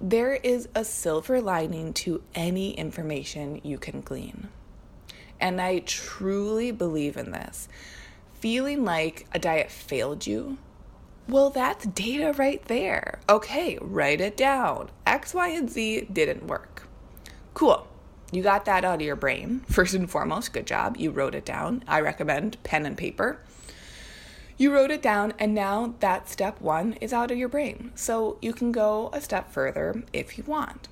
there 0.00 0.34
is 0.34 0.68
a 0.74 0.84
silver 0.84 1.40
lining 1.40 1.94
to 1.94 2.22
any 2.34 2.72
information 2.72 3.60
you 3.62 3.78
can 3.78 4.02
glean. 4.02 4.48
And 5.40 5.60
I 5.60 5.78
truly 5.80 6.70
believe 6.72 7.16
in 7.16 7.30
this. 7.30 7.68
Feeling 8.44 8.84
like 8.84 9.26
a 9.32 9.38
diet 9.38 9.70
failed 9.70 10.26
you, 10.26 10.58
well, 11.26 11.48
that's 11.48 11.86
data 11.86 12.34
right 12.36 12.62
there. 12.66 13.20
Okay, 13.26 13.78
write 13.80 14.20
it 14.20 14.36
down. 14.36 14.90
X, 15.06 15.32
Y, 15.32 15.48
and 15.48 15.70
Z 15.70 16.08
didn't 16.12 16.46
work. 16.46 16.86
Cool. 17.54 17.88
You 18.32 18.42
got 18.42 18.66
that 18.66 18.84
out 18.84 18.96
of 18.96 19.00
your 19.00 19.16
brain. 19.16 19.60
First 19.60 19.94
and 19.94 20.10
foremost, 20.10 20.52
good 20.52 20.66
job. 20.66 20.98
You 20.98 21.10
wrote 21.10 21.34
it 21.34 21.46
down. 21.46 21.84
I 21.88 22.02
recommend 22.02 22.62
pen 22.64 22.84
and 22.84 22.98
paper. 22.98 23.40
You 24.58 24.74
wrote 24.74 24.90
it 24.90 25.00
down, 25.00 25.32
and 25.38 25.54
now 25.54 25.94
that 26.00 26.28
step 26.28 26.60
one 26.60 26.98
is 27.00 27.14
out 27.14 27.30
of 27.30 27.38
your 27.38 27.48
brain. 27.48 27.92
So 27.94 28.36
you 28.42 28.52
can 28.52 28.72
go 28.72 29.08
a 29.14 29.22
step 29.22 29.52
further 29.52 30.02
if 30.12 30.36
you 30.36 30.44
want. 30.44 30.88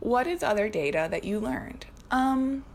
What 0.00 0.26
is 0.26 0.42
other 0.42 0.68
data 0.68 1.08
that 1.10 1.24
you 1.24 1.40
learned? 1.40 1.86
Um, 2.10 2.66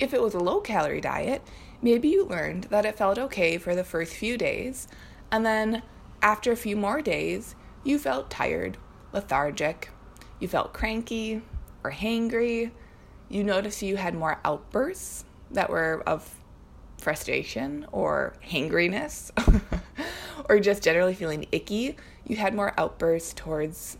if 0.00 0.12
it 0.12 0.20
was 0.20 0.34
a 0.34 0.40
low 0.40 0.60
calorie 0.60 1.00
diet, 1.00 1.42
maybe 1.86 2.08
you 2.08 2.24
learned 2.24 2.64
that 2.64 2.84
it 2.84 2.98
felt 2.98 3.16
okay 3.16 3.58
for 3.58 3.76
the 3.76 3.84
first 3.84 4.12
few 4.12 4.36
days, 4.36 4.88
and 5.30 5.46
then 5.46 5.80
after 6.20 6.50
a 6.50 6.56
few 6.56 6.74
more 6.74 7.00
days, 7.00 7.54
you 7.84 7.96
felt 7.96 8.28
tired, 8.28 8.76
lethargic, 9.12 9.90
you 10.40 10.48
felt 10.48 10.72
cranky 10.72 11.40
or 11.84 11.92
hangry, 11.92 12.72
you 13.28 13.44
noticed 13.44 13.82
you 13.82 13.96
had 13.96 14.16
more 14.16 14.40
outbursts 14.44 15.24
that 15.52 15.70
were 15.70 16.02
of 16.08 16.34
frustration 16.98 17.86
or 17.92 18.34
hangriness, 18.40 19.30
or 20.48 20.58
just 20.58 20.82
generally 20.82 21.14
feeling 21.14 21.46
icky, 21.52 21.96
you 22.26 22.34
had 22.34 22.52
more 22.52 22.74
outbursts 22.76 23.32
towards 23.32 23.96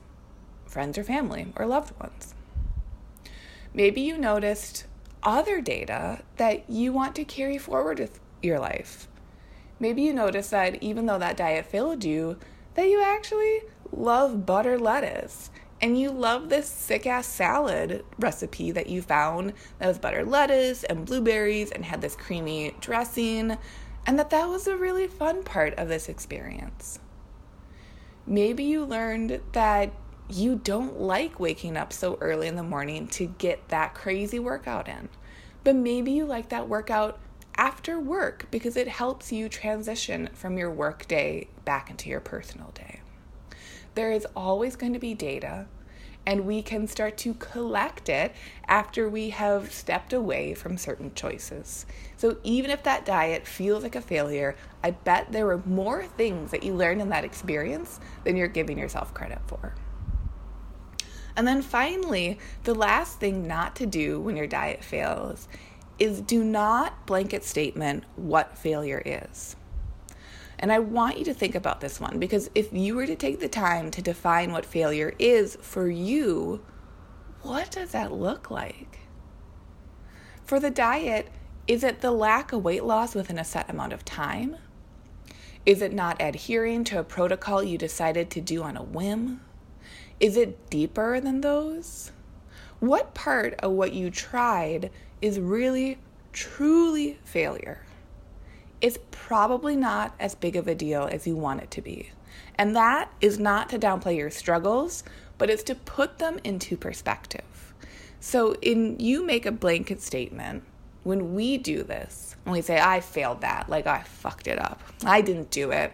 friends 0.66 0.98
or 0.98 1.04
family 1.04 1.52
or 1.54 1.66
loved 1.66 1.96
ones. 2.00 2.34
Maybe 3.72 4.00
you 4.00 4.18
noticed 4.18 4.86
other 5.26 5.60
data 5.60 6.22
that 6.36 6.70
you 6.70 6.92
want 6.92 7.16
to 7.16 7.24
carry 7.24 7.58
forward 7.58 7.98
with 7.98 8.20
your 8.40 8.60
life. 8.60 9.08
Maybe 9.78 10.02
you 10.02 10.14
notice 10.14 10.48
that 10.50 10.82
even 10.82 11.04
though 11.04 11.18
that 11.18 11.36
diet 11.36 11.66
failed 11.66 12.04
you, 12.04 12.38
that 12.74 12.88
you 12.88 13.02
actually 13.02 13.62
love 13.92 14.46
butter 14.46 14.78
lettuce 14.78 15.50
and 15.80 16.00
you 16.00 16.10
love 16.10 16.48
this 16.48 16.68
sick 16.68 17.06
ass 17.06 17.26
salad 17.26 18.04
recipe 18.18 18.70
that 18.70 18.86
you 18.86 19.02
found 19.02 19.52
that 19.78 19.88
was 19.88 19.98
butter 19.98 20.24
lettuce 20.24 20.84
and 20.84 21.04
blueberries 21.04 21.70
and 21.70 21.84
had 21.84 22.00
this 22.00 22.16
creamy 22.16 22.74
dressing 22.80 23.58
and 24.06 24.18
that 24.18 24.30
that 24.30 24.48
was 24.48 24.66
a 24.66 24.76
really 24.76 25.06
fun 25.06 25.42
part 25.42 25.74
of 25.74 25.88
this 25.88 26.08
experience. 26.08 27.00
Maybe 28.26 28.64
you 28.64 28.84
learned 28.84 29.40
that 29.52 29.92
you 30.28 30.56
don't 30.56 31.00
like 31.00 31.38
waking 31.38 31.76
up 31.76 31.92
so 31.92 32.18
early 32.20 32.48
in 32.48 32.56
the 32.56 32.62
morning 32.62 33.06
to 33.08 33.26
get 33.38 33.68
that 33.68 33.94
crazy 33.94 34.38
workout 34.38 34.88
in. 34.88 35.08
But 35.62 35.76
maybe 35.76 36.12
you 36.12 36.24
like 36.24 36.48
that 36.48 36.68
workout 36.68 37.18
after 37.56 37.98
work 37.98 38.46
because 38.50 38.76
it 38.76 38.88
helps 38.88 39.32
you 39.32 39.48
transition 39.48 40.28
from 40.32 40.58
your 40.58 40.70
work 40.70 41.06
day 41.08 41.48
back 41.64 41.90
into 41.90 42.08
your 42.08 42.20
personal 42.20 42.70
day. 42.74 43.00
There 43.94 44.12
is 44.12 44.26
always 44.36 44.76
going 44.76 44.92
to 44.92 44.98
be 44.98 45.14
data, 45.14 45.66
and 46.26 46.44
we 46.44 46.60
can 46.60 46.86
start 46.86 47.16
to 47.18 47.34
collect 47.34 48.08
it 48.08 48.34
after 48.66 49.08
we 49.08 49.30
have 49.30 49.72
stepped 49.72 50.12
away 50.12 50.54
from 50.54 50.76
certain 50.76 51.14
choices. 51.14 51.86
So, 52.16 52.36
even 52.42 52.70
if 52.70 52.82
that 52.82 53.06
diet 53.06 53.46
feels 53.46 53.84
like 53.84 53.94
a 53.94 54.00
failure, 54.00 54.56
I 54.82 54.90
bet 54.90 55.32
there 55.32 55.46
were 55.46 55.62
more 55.64 56.04
things 56.04 56.50
that 56.50 56.62
you 56.62 56.74
learned 56.74 57.00
in 57.00 57.08
that 57.10 57.24
experience 57.24 58.00
than 58.24 58.36
you're 58.36 58.48
giving 58.48 58.76
yourself 58.76 59.14
credit 59.14 59.38
for. 59.46 59.74
And 61.36 61.46
then 61.46 61.60
finally, 61.60 62.38
the 62.64 62.74
last 62.74 63.20
thing 63.20 63.46
not 63.46 63.76
to 63.76 63.86
do 63.86 64.18
when 64.20 64.36
your 64.36 64.46
diet 64.46 64.82
fails 64.82 65.48
is 65.98 66.20
do 66.20 66.42
not 66.42 67.06
blanket 67.06 67.44
statement 67.44 68.04
what 68.16 68.56
failure 68.56 69.02
is. 69.04 69.56
And 70.58 70.72
I 70.72 70.78
want 70.78 71.18
you 71.18 71.24
to 71.26 71.34
think 71.34 71.54
about 71.54 71.80
this 71.80 72.00
one 72.00 72.18
because 72.18 72.50
if 72.54 72.72
you 72.72 72.94
were 72.94 73.06
to 73.06 73.14
take 73.14 73.40
the 73.40 73.48
time 73.48 73.90
to 73.90 74.00
define 74.00 74.52
what 74.52 74.64
failure 74.64 75.14
is 75.18 75.56
for 75.60 75.88
you, 75.88 76.64
what 77.42 77.70
does 77.70 77.92
that 77.92 78.12
look 78.12 78.50
like? 78.50 79.00
For 80.44 80.58
the 80.58 80.70
diet, 80.70 81.28
is 81.66 81.84
it 81.84 82.00
the 82.00 82.10
lack 82.10 82.52
of 82.52 82.64
weight 82.64 82.84
loss 82.84 83.14
within 83.14 83.38
a 83.38 83.44
set 83.44 83.68
amount 83.68 83.92
of 83.92 84.04
time? 84.04 84.56
Is 85.66 85.82
it 85.82 85.92
not 85.92 86.16
adhering 86.20 86.84
to 86.84 87.00
a 87.00 87.04
protocol 87.04 87.62
you 87.62 87.76
decided 87.76 88.30
to 88.30 88.40
do 88.40 88.62
on 88.62 88.76
a 88.76 88.82
whim? 88.82 89.40
Is 90.18 90.36
it 90.36 90.70
deeper 90.70 91.20
than 91.20 91.42
those? 91.42 92.10
What 92.80 93.14
part 93.14 93.54
of 93.60 93.72
what 93.72 93.92
you 93.92 94.10
tried 94.10 94.90
is 95.20 95.38
really, 95.38 95.98
truly 96.32 97.18
failure? 97.24 97.82
It's 98.80 98.98
probably 99.10 99.76
not 99.76 100.14
as 100.18 100.34
big 100.34 100.56
of 100.56 100.68
a 100.68 100.74
deal 100.74 101.08
as 101.10 101.26
you 101.26 101.36
want 101.36 101.62
it 101.62 101.70
to 101.72 101.82
be. 101.82 102.10
And 102.56 102.74
that 102.76 103.10
is 103.20 103.38
not 103.38 103.68
to 103.70 103.78
downplay 103.78 104.16
your 104.16 104.30
struggles, 104.30 105.04
but 105.38 105.50
it's 105.50 105.62
to 105.64 105.74
put 105.74 106.18
them 106.18 106.38
into 106.44 106.76
perspective. 106.76 107.74
So, 108.20 108.54
in 108.62 108.98
you 108.98 109.24
make 109.24 109.46
a 109.46 109.52
blanket 109.52 110.00
statement, 110.02 110.64
when 111.04 111.34
we 111.34 111.58
do 111.58 111.82
this, 111.82 112.36
and 112.44 112.52
we 112.52 112.62
say, 112.62 112.80
I 112.80 113.00
failed 113.00 113.42
that, 113.42 113.68
like 113.68 113.86
I 113.86 114.02
fucked 114.02 114.46
it 114.46 114.58
up, 114.58 114.82
I 115.04 115.20
didn't 115.20 115.50
do 115.50 115.70
it. 115.70 115.92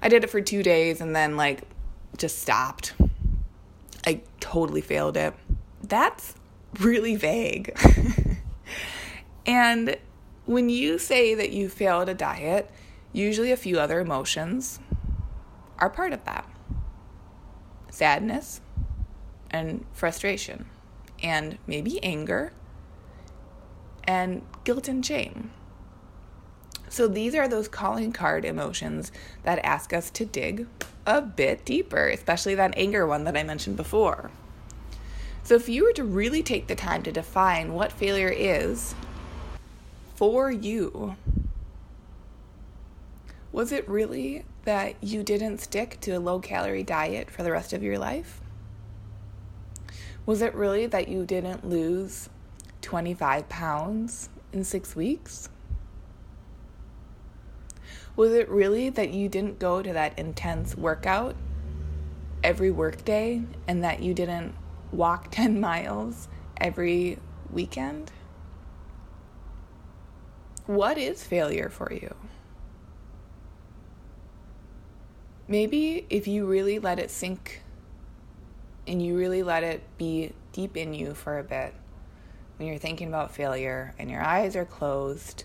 I 0.00 0.08
did 0.08 0.24
it 0.24 0.30
for 0.30 0.40
two 0.40 0.62
days 0.62 1.00
and 1.00 1.14
then, 1.14 1.36
like, 1.36 1.62
just 2.16 2.40
stopped. 2.40 2.94
I 4.06 4.22
totally 4.40 4.80
failed 4.80 5.16
it. 5.16 5.34
That's 5.82 6.34
really 6.78 7.16
vague. 7.16 7.76
and 9.46 9.96
when 10.44 10.68
you 10.68 10.98
say 10.98 11.34
that 11.34 11.50
you 11.50 11.68
failed 11.68 12.08
a 12.08 12.14
diet, 12.14 12.70
usually 13.12 13.50
a 13.50 13.56
few 13.56 13.80
other 13.80 14.00
emotions 14.00 14.78
are 15.78 15.90
part 15.90 16.12
of 16.12 16.24
that 16.24 16.48
sadness 17.90 18.60
and 19.50 19.84
frustration, 19.92 20.66
and 21.22 21.56
maybe 21.66 22.02
anger 22.02 22.52
and 24.04 24.42
guilt 24.64 24.86
and 24.86 25.04
shame. 25.04 25.50
So 26.88 27.08
these 27.08 27.34
are 27.34 27.48
those 27.48 27.68
calling 27.68 28.12
card 28.12 28.44
emotions 28.44 29.10
that 29.42 29.64
ask 29.64 29.92
us 29.92 30.10
to 30.10 30.24
dig 30.26 30.66
a 31.06 31.22
bit 31.22 31.64
deeper, 31.64 32.08
especially 32.08 32.54
that 32.56 32.74
anger 32.76 33.06
one 33.06 33.24
that 33.24 33.36
I 33.36 33.42
mentioned 33.42 33.76
before. 33.76 34.30
So 35.44 35.54
if 35.54 35.68
you 35.68 35.84
were 35.84 35.92
to 35.92 36.04
really 36.04 36.42
take 36.42 36.66
the 36.66 36.74
time 36.74 37.04
to 37.04 37.12
define 37.12 37.72
what 37.72 37.92
failure 37.92 38.28
is 38.28 38.94
for 40.16 40.50
you, 40.50 41.16
was 43.52 43.70
it 43.70 43.88
really 43.88 44.44
that 44.64 44.96
you 45.00 45.22
didn't 45.22 45.58
stick 45.58 45.98
to 46.00 46.10
a 46.10 46.18
low 46.18 46.40
calorie 46.40 46.82
diet 46.82 47.30
for 47.30 47.44
the 47.44 47.52
rest 47.52 47.72
of 47.72 47.82
your 47.82 47.98
life? 47.98 48.40
Was 50.26 50.42
it 50.42 50.54
really 50.54 50.86
that 50.86 51.06
you 51.06 51.24
didn't 51.24 51.64
lose 51.64 52.28
25 52.82 53.48
pounds 53.48 54.28
in 54.52 54.64
six 54.64 54.96
weeks? 54.96 55.48
Was 58.16 58.32
it 58.32 58.48
really 58.48 58.88
that 58.88 59.10
you 59.10 59.28
didn't 59.28 59.58
go 59.58 59.82
to 59.82 59.92
that 59.92 60.18
intense 60.18 60.74
workout 60.74 61.36
every 62.42 62.70
workday 62.70 63.42
and 63.68 63.84
that 63.84 64.00
you 64.00 64.14
didn't 64.14 64.54
walk 64.90 65.30
10 65.30 65.60
miles 65.60 66.28
every 66.56 67.18
weekend? 67.50 68.10
What 70.64 70.96
is 70.98 71.22
failure 71.22 71.68
for 71.68 71.92
you? 71.92 72.14
Maybe 75.46 76.06
if 76.10 76.26
you 76.26 76.46
really 76.46 76.78
let 76.78 76.98
it 76.98 77.10
sink 77.10 77.62
and 78.86 79.04
you 79.04 79.16
really 79.16 79.42
let 79.42 79.62
it 79.62 79.82
be 79.98 80.32
deep 80.52 80.76
in 80.76 80.92
you 80.94 81.14
for 81.14 81.38
a 81.38 81.44
bit, 81.44 81.72
when 82.56 82.66
you're 82.66 82.78
thinking 82.78 83.08
about 83.08 83.30
failure 83.30 83.94
and 83.98 84.10
your 84.10 84.22
eyes 84.22 84.56
are 84.56 84.64
closed 84.64 85.44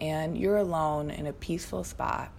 and 0.00 0.36
you're 0.36 0.56
alone 0.56 1.10
in 1.10 1.26
a 1.26 1.32
peaceful 1.32 1.84
spot, 1.84 2.32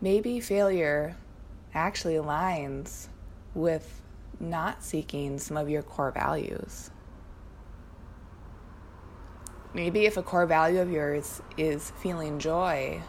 maybe 0.00 0.40
failure 0.40 1.16
actually 1.74 2.14
aligns 2.14 3.08
with 3.54 4.00
not 4.38 4.82
seeking 4.82 5.38
some 5.38 5.56
of 5.56 5.68
your 5.68 5.82
core 5.82 6.10
values. 6.10 6.90
Maybe 9.72 10.06
if 10.06 10.16
a 10.16 10.22
core 10.22 10.46
value 10.46 10.80
of 10.80 10.90
yours 10.90 11.40
is 11.56 11.92
feeling 12.02 12.38
joy, 12.38 13.02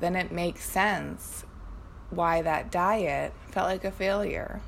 then 0.00 0.16
it 0.16 0.32
makes 0.32 0.64
sense 0.64 1.44
why 2.10 2.42
that 2.42 2.70
diet 2.70 3.34
felt 3.50 3.68
like 3.68 3.84
a 3.84 3.90
failure. 3.90 4.60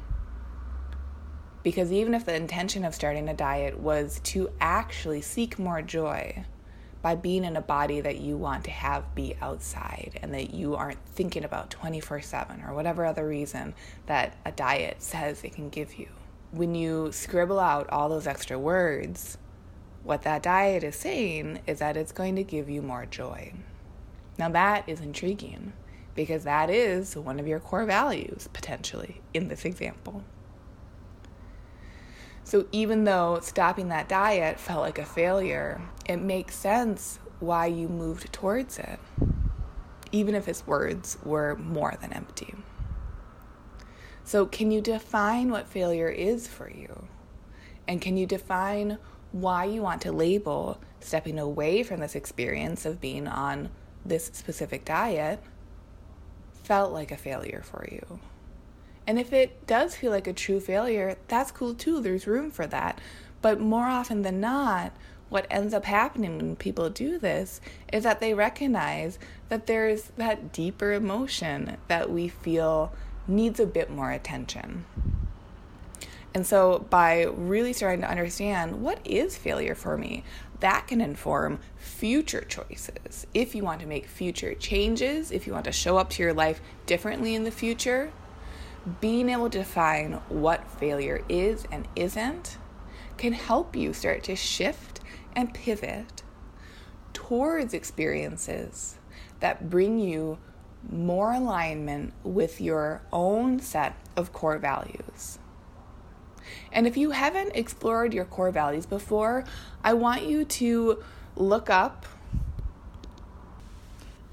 Because 1.69 1.93
even 1.93 2.15
if 2.15 2.25
the 2.25 2.35
intention 2.35 2.83
of 2.83 2.95
starting 2.95 3.29
a 3.29 3.35
diet 3.35 3.79
was 3.79 4.21
to 4.21 4.49
actually 4.59 5.21
seek 5.21 5.59
more 5.59 5.83
joy 5.83 6.47
by 7.03 7.15
being 7.15 7.45
in 7.45 7.59
a 7.59 7.61
body 7.61 8.01
that 8.01 8.17
you 8.17 8.39
want 8.39 8.65
to 8.65 8.71
have 8.71 9.15
be 9.15 9.37
outside 9.43 10.19
and 10.23 10.33
that 10.33 10.55
you 10.55 10.77
aren't 10.77 11.05
thinking 11.09 11.45
about 11.45 11.69
24 11.69 12.23
7 12.23 12.63
or 12.63 12.73
whatever 12.73 13.05
other 13.05 13.29
reason 13.29 13.75
that 14.07 14.35
a 14.47 14.53
diet 14.53 15.03
says 15.03 15.45
it 15.45 15.53
can 15.53 15.69
give 15.69 15.99
you, 15.99 16.09
when 16.53 16.75
you 16.75 17.13
scribble 17.13 17.61
out 17.61 17.87
all 17.91 18.09
those 18.09 18.27
extra 18.27 18.59
words, 18.59 19.37
what 20.05 20.23
that 20.23 20.43
diet 20.43 20.83
is 20.83 20.97
saying 20.97 21.61
is 21.67 21.81
that 21.81 21.99
it's 21.99 22.13
going 22.13 22.37
to 22.37 22.45
give 22.45 22.71
you 22.71 22.81
more 22.81 23.05
joy. 23.05 23.53
Now, 24.39 24.49
that 24.49 24.89
is 24.89 25.03
intriguing 25.03 25.75
because 26.15 26.45
that 26.45 26.71
is 26.71 27.15
one 27.15 27.39
of 27.39 27.47
your 27.47 27.61
core 27.61 27.85
values, 27.85 28.49
potentially, 28.55 29.21
in 29.35 29.49
this 29.49 29.67
example. 29.67 30.25
So 32.49 32.65
even 32.73 33.05
though 33.05 33.41
stopping 33.43 33.89
that 33.89 34.09
diet 34.09 34.59
felt 34.59 34.81
like 34.81 34.99
a 34.99 35.05
failure, 35.05 35.83
it 36.07 36.17
makes 36.17 36.57
sense 36.57 37.19
why 37.41 37.67
you 37.67 37.89
moved 37.89 38.33
towards 38.33 38.79
it, 38.79 38.99
even 40.13 40.35
if 40.35 40.47
his 40.47 40.67
words 40.67 41.19
were 41.23 41.57
more 41.57 41.99
than 42.01 42.11
empty. 42.11 42.55
So, 44.25 44.47
can 44.47 44.71
you 44.71 44.81
define 44.81 45.51
what 45.51 45.69
failure 45.69 46.09
is 46.09 46.49
for 46.49 46.71
you? 46.71 47.09
And 47.87 48.01
can 48.01 48.17
you 48.17 48.25
define 48.25 48.97
why 49.31 49.67
you 49.67 49.83
want 49.83 50.01
to 50.03 50.13
label 50.13 50.81
stepping 51.01 51.39
away 51.39 51.83
from 51.83 52.01
this 52.01 52.15
experience 52.15 52.87
of 52.87 52.99
being 52.99 53.29
on 53.29 53.69
this 54.07 54.31
specific 54.33 54.87
diet 54.87 55.43
felt 56.63 56.95
like 56.95 57.13
a 57.13 57.19
failure 57.19 57.61
for 57.63 57.87
you? 57.93 58.21
And 59.09 59.19
if 59.19 59.33
it 59.33 59.67
does 59.67 59.97
feel 59.97 60.13
like 60.13 60.27
a 60.27 60.35
true 60.35 60.61
failure, 60.61 61.17
that's 61.29 61.51
cool 61.51 61.73
too. 61.73 62.03
There's 62.03 62.27
room 62.27 62.51
for 62.51 62.67
that. 62.67 63.01
But 63.41 63.59
more 63.59 63.87
often 63.87 64.21
than 64.21 64.39
not, 64.39 64.93
what 65.31 65.47
ends 65.51 65.73
up 65.73 65.87
happening 65.87 66.37
when 66.37 66.57
people 66.57 66.91
do 66.91 67.19
this 67.19 67.63
is 67.91 68.03
that 68.03 68.21
they 68.21 68.35
recognize 68.35 69.19
that 69.49 69.67
there's 69.67 70.13
that 70.19 70.53
deeper 70.53 70.93
emotion 70.93 71.79
that 71.89 72.11
we 72.11 72.29
feel 72.29 72.93
needs 73.27 73.59
a 73.59 73.67
bit 73.67 73.89
more 73.89 74.11
attention. 74.11 74.85
And 76.35 76.47
so, 76.47 76.87
by 76.91 77.23
really 77.23 77.73
starting 77.73 78.03
to 78.03 78.11
understand 78.11 78.83
what 78.83 79.01
is 79.07 79.39
failure 79.39 79.75
for 79.75 79.97
me, 79.97 80.23
that 80.61 80.87
can 80.87 81.01
inform 81.01 81.61
future 81.77 82.43
choices. 82.43 83.27
If 83.33 83.55
you 83.55 83.65
want 83.65 83.81
to 83.81 83.87
make 83.87 84.07
future 84.07 84.53
changes, 84.55 85.31
if 85.33 85.47
you 85.47 85.55
want 85.55 85.65
to 85.65 85.73
show 85.73 85.97
up 85.97 86.11
to 86.11 86.23
your 86.23 86.35
life 86.35 86.61
differently 86.85 87.35
in 87.35 87.45
the 87.45 87.51
future, 87.51 88.13
being 89.01 89.29
able 89.29 89.51
to 89.51 89.59
define 89.59 90.21
what 90.29 90.69
failure 90.79 91.25
is 91.29 91.67
and 91.71 91.89
isn't 91.97 92.59
can 93.17 93.33
help 93.33 93.75
you 93.75 93.93
start 93.93 94.23
to 94.25 94.37
shift 94.37 95.01
and 95.35 95.53
pivot 95.53 96.23
towards 97.13 97.75
experiences 97.75 98.99
that 99.41 99.69
bring 99.69 99.99
you 99.99 100.39
more 100.89 101.33
alignment 101.33 102.13
with 102.23 102.61
your 102.61 103.03
own 103.13 103.59
set 103.61 103.95
of 104.17 104.33
core 104.33 104.59
values. 104.59 105.39
And 106.73 106.87
if 106.87 106.97
you 106.97 107.11
haven't 107.11 107.55
explored 107.55 108.15
your 108.15 108.25
core 108.25 108.51
values 108.51 108.87
before, 108.87 109.45
I 109.85 109.95
want 109.95 110.23
you 110.23 110.45
to 110.45 111.03
look 111.37 111.69
up 111.69 112.07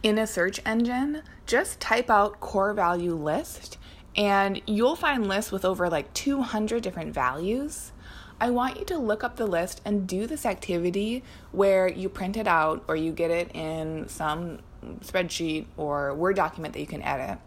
in 0.01 0.17
a 0.17 0.27
search 0.27 0.61
engine, 0.65 1.23
just 1.45 1.79
type 1.79 2.09
out 2.09 2.39
core 2.39 2.73
value 2.73 3.15
list 3.15 3.77
and 4.15 4.61
you'll 4.65 4.95
find 4.95 5.27
lists 5.27 5.51
with 5.51 5.65
over 5.65 5.89
like 5.89 6.13
200 6.13 6.81
different 6.81 7.13
values. 7.13 7.91
I 8.39 8.49
want 8.49 8.77
you 8.77 8.85
to 8.85 8.97
look 8.97 9.23
up 9.23 9.37
the 9.37 9.47
list 9.47 9.81
and 9.85 10.07
do 10.07 10.27
this 10.27 10.45
activity 10.45 11.23
where 11.51 11.87
you 11.87 12.09
print 12.09 12.35
it 12.35 12.47
out 12.47 12.83
or 12.87 12.95
you 12.95 13.11
get 13.11 13.31
it 13.31 13.51
in 13.55 14.07
some 14.09 14.59
spreadsheet 14.99 15.65
or 15.77 16.13
Word 16.13 16.35
document 16.35 16.73
that 16.73 16.79
you 16.79 16.87
can 16.87 17.01
edit. 17.01 17.39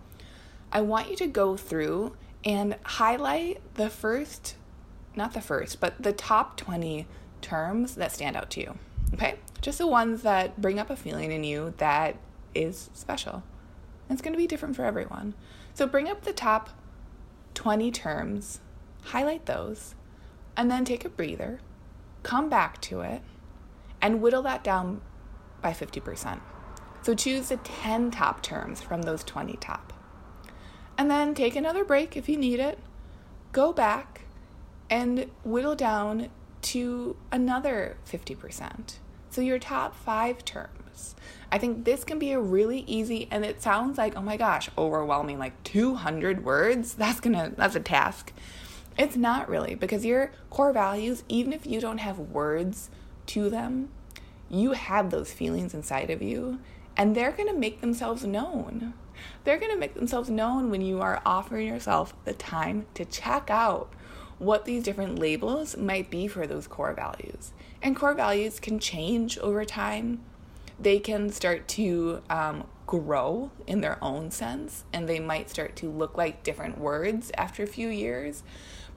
I 0.72 0.80
want 0.80 1.10
you 1.10 1.16
to 1.16 1.26
go 1.26 1.56
through 1.56 2.16
and 2.44 2.76
highlight 2.84 3.60
the 3.74 3.90
first, 3.90 4.56
not 5.14 5.34
the 5.34 5.40
first, 5.40 5.80
but 5.80 6.02
the 6.02 6.12
top 6.12 6.56
20 6.56 7.06
terms 7.40 7.94
that 7.96 8.12
stand 8.12 8.36
out 8.36 8.50
to 8.50 8.60
you. 8.60 8.78
Okay? 9.14 9.36
Just 9.60 9.78
the 9.78 9.86
ones 9.86 10.22
that 10.22 10.60
bring 10.60 10.78
up 10.78 10.90
a 10.90 10.96
feeling 10.96 11.32
in 11.32 11.44
you 11.44 11.74
that 11.78 12.16
is 12.54 12.90
special. 12.94 13.42
It's 14.10 14.22
going 14.22 14.32
to 14.32 14.38
be 14.38 14.46
different 14.46 14.76
for 14.76 14.84
everyone. 14.84 15.34
So 15.74 15.86
bring 15.86 16.08
up 16.08 16.22
the 16.22 16.32
top 16.32 16.70
20 17.54 17.90
terms, 17.90 18.60
highlight 19.04 19.46
those, 19.46 19.94
and 20.56 20.70
then 20.70 20.84
take 20.84 21.04
a 21.04 21.08
breather, 21.08 21.60
come 22.22 22.48
back 22.48 22.80
to 22.82 23.00
it, 23.00 23.22
and 24.00 24.20
whittle 24.20 24.42
that 24.42 24.64
down 24.64 25.00
by 25.60 25.72
50%. 25.72 26.40
So 27.02 27.14
choose 27.14 27.48
the 27.48 27.56
10 27.58 28.10
top 28.10 28.42
terms 28.42 28.80
from 28.80 29.02
those 29.02 29.24
20 29.24 29.56
top. 29.56 29.92
And 30.96 31.10
then 31.10 31.34
take 31.34 31.54
another 31.54 31.84
break 31.84 32.16
if 32.16 32.28
you 32.28 32.36
need 32.36 32.60
it. 32.60 32.78
Go 33.52 33.72
back 33.72 34.22
and 34.90 35.30
whittle 35.44 35.76
down 35.76 36.28
to 36.62 37.16
another 37.30 37.96
50%. 38.06 38.94
So 39.30 39.40
your 39.40 39.58
top 39.58 39.94
five 39.94 40.44
terms. 40.44 40.77
I 41.50 41.58
think 41.58 41.84
this 41.84 42.04
can 42.04 42.18
be 42.18 42.32
a 42.32 42.40
really 42.40 42.80
easy 42.86 43.28
and 43.30 43.44
it 43.44 43.62
sounds 43.62 43.98
like, 43.98 44.16
oh 44.16 44.22
my 44.22 44.36
gosh, 44.36 44.68
overwhelming, 44.76 45.38
like 45.38 45.62
200 45.64 46.44
words. 46.44 46.94
That's 46.98 47.20
gonna, 47.20 47.52
that's 47.56 47.76
a 47.76 47.80
task. 47.80 48.32
It's 48.98 49.16
not 49.16 49.48
really 49.48 49.74
because 49.74 50.04
your 50.04 50.32
core 50.50 50.72
values, 50.72 51.22
even 51.28 51.52
if 51.52 51.66
you 51.66 51.80
don't 51.80 51.98
have 51.98 52.18
words 52.18 52.90
to 53.26 53.48
them, 53.48 53.90
you 54.50 54.72
have 54.72 55.10
those 55.10 55.32
feelings 55.32 55.72
inside 55.72 56.10
of 56.10 56.20
you 56.20 56.58
and 56.96 57.14
they're 57.14 57.32
gonna 57.32 57.54
make 57.54 57.80
themselves 57.80 58.24
known. 58.24 58.92
They're 59.44 59.58
gonna 59.58 59.76
make 59.76 59.94
themselves 59.94 60.28
known 60.28 60.70
when 60.70 60.82
you 60.82 61.00
are 61.00 61.22
offering 61.24 61.68
yourself 61.68 62.14
the 62.24 62.34
time 62.34 62.86
to 62.94 63.04
check 63.04 63.50
out 63.50 63.92
what 64.38 64.64
these 64.64 64.84
different 64.84 65.18
labels 65.18 65.76
might 65.76 66.10
be 66.10 66.28
for 66.28 66.46
those 66.46 66.66
core 66.66 66.92
values. 66.92 67.52
And 67.82 67.96
core 67.96 68.14
values 68.14 68.60
can 68.60 68.78
change 68.78 69.38
over 69.38 69.64
time. 69.64 70.20
They 70.78 70.98
can 70.98 71.30
start 71.30 71.66
to 71.68 72.22
um, 72.30 72.66
grow 72.86 73.50
in 73.66 73.80
their 73.80 74.02
own 74.02 74.30
sense, 74.30 74.84
and 74.92 75.08
they 75.08 75.20
might 75.20 75.50
start 75.50 75.76
to 75.76 75.90
look 75.90 76.16
like 76.16 76.42
different 76.42 76.78
words 76.78 77.30
after 77.36 77.62
a 77.62 77.66
few 77.66 77.88
years. 77.88 78.42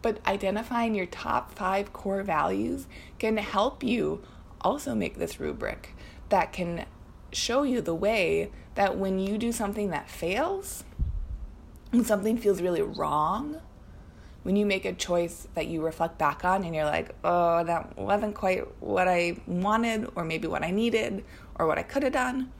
But 0.02 0.20
identifying 0.26 0.96
your 0.96 1.06
top 1.06 1.54
five 1.54 1.94
core 1.94 2.24
values 2.24 2.88
can 3.20 3.38
help 3.38 3.84
you 3.84 4.24
also 4.62 4.96
make 4.96 5.17
this 5.17 5.39
rubric 5.39 5.96
that 6.30 6.54
can 6.54 6.86
show 7.32 7.63
you 7.63 7.82
the 7.82 7.96
way 7.96 8.52
that 8.76 8.98
when 8.98 9.20
you 9.20 9.38
do 9.38 9.52
something 9.52 9.89
that 9.89 10.10
fails, 10.10 10.84
when 11.91 12.06
something 12.06 12.38
feels 12.38 12.62
really 12.62 12.82
wrong, 12.82 13.62
when 14.43 14.56
you 14.56 14.65
make 14.65 14.86
a 14.86 14.93
choice 14.93 15.47
that 15.54 15.67
you 15.67 15.84
reflect 15.84 16.17
back 16.17 16.43
on 16.43 16.63
and 16.63 16.73
you're 16.73 16.86
like, 16.86 17.13
oh, 17.23 17.63
that 17.63 17.97
wasn't 17.97 18.36
quite 18.36 18.63
what 18.82 19.08
I 19.08 19.38
wanted, 19.45 20.10
or 20.15 20.23
maybe 20.23 20.47
what 20.47 20.63
I 20.63 20.71
needed, 20.71 21.23
or 21.56 21.67
what 21.67 21.77
I 21.77 21.84
could 21.84 22.04
have 22.04 22.13
done, 22.13 22.51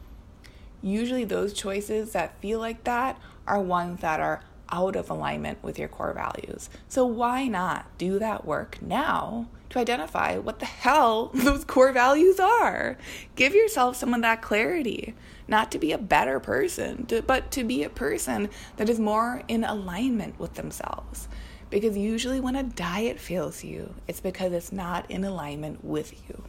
usually 0.82 1.26
those 1.26 1.54
choices 1.54 2.12
that 2.14 2.40
feel 2.42 2.60
like 2.60 2.84
that 2.84 3.20
are 3.48 3.60
ones 3.60 4.02
that 4.02 4.20
are 4.20 4.44
out 4.72 4.96
of 4.96 5.10
alignment 5.10 5.62
with 5.62 5.78
your 5.78 5.88
core 5.88 6.14
values. 6.14 6.70
So 6.88 7.06
why 7.06 7.48
not 7.48 7.86
do 7.98 8.20
that 8.20 8.46
work 8.46 8.82
now 8.82 9.48
to 9.70 9.80
identify 9.80 10.38
what 10.38 10.60
the 10.60 10.66
hell 10.66 11.28
those 11.34 11.66
core 11.66 11.92
values 11.92 12.40
are? 12.40 12.98
Give 13.36 13.54
yourself 13.54 13.96
some 13.96 14.14
of 14.14 14.22
that 14.22 14.42
clarity, 14.42 15.14
not 15.48 15.72
to 15.72 15.80
be 15.80 15.92
a 15.92 15.98
better 15.98 16.40
person, 16.40 17.08
but 17.28 17.52
to 17.52 17.64
be 17.64 17.84
a 17.84 17.90
person 17.90 18.50
that 18.78 18.90
is 18.90 19.00
more 19.00 19.44
in 19.48 19.64
alignment 19.64 20.40
with 20.40 20.54
themselves. 20.54 21.28
Because 21.72 21.98
usually 21.98 22.42
when 22.42 22.56
a 22.56 22.64
diet 22.64 23.20
fails 23.20 23.64
you, 23.64 23.96
it's 24.08 24.20
because 24.20 24.52
it's 24.52 24.72
not 24.72 25.10
in 25.10 25.24
alignment 25.24 25.84
with 25.84 26.14
you. 26.30 26.44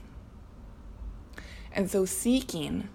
And 1.72 1.90
so 1.90 2.04
seeking 2.04 2.88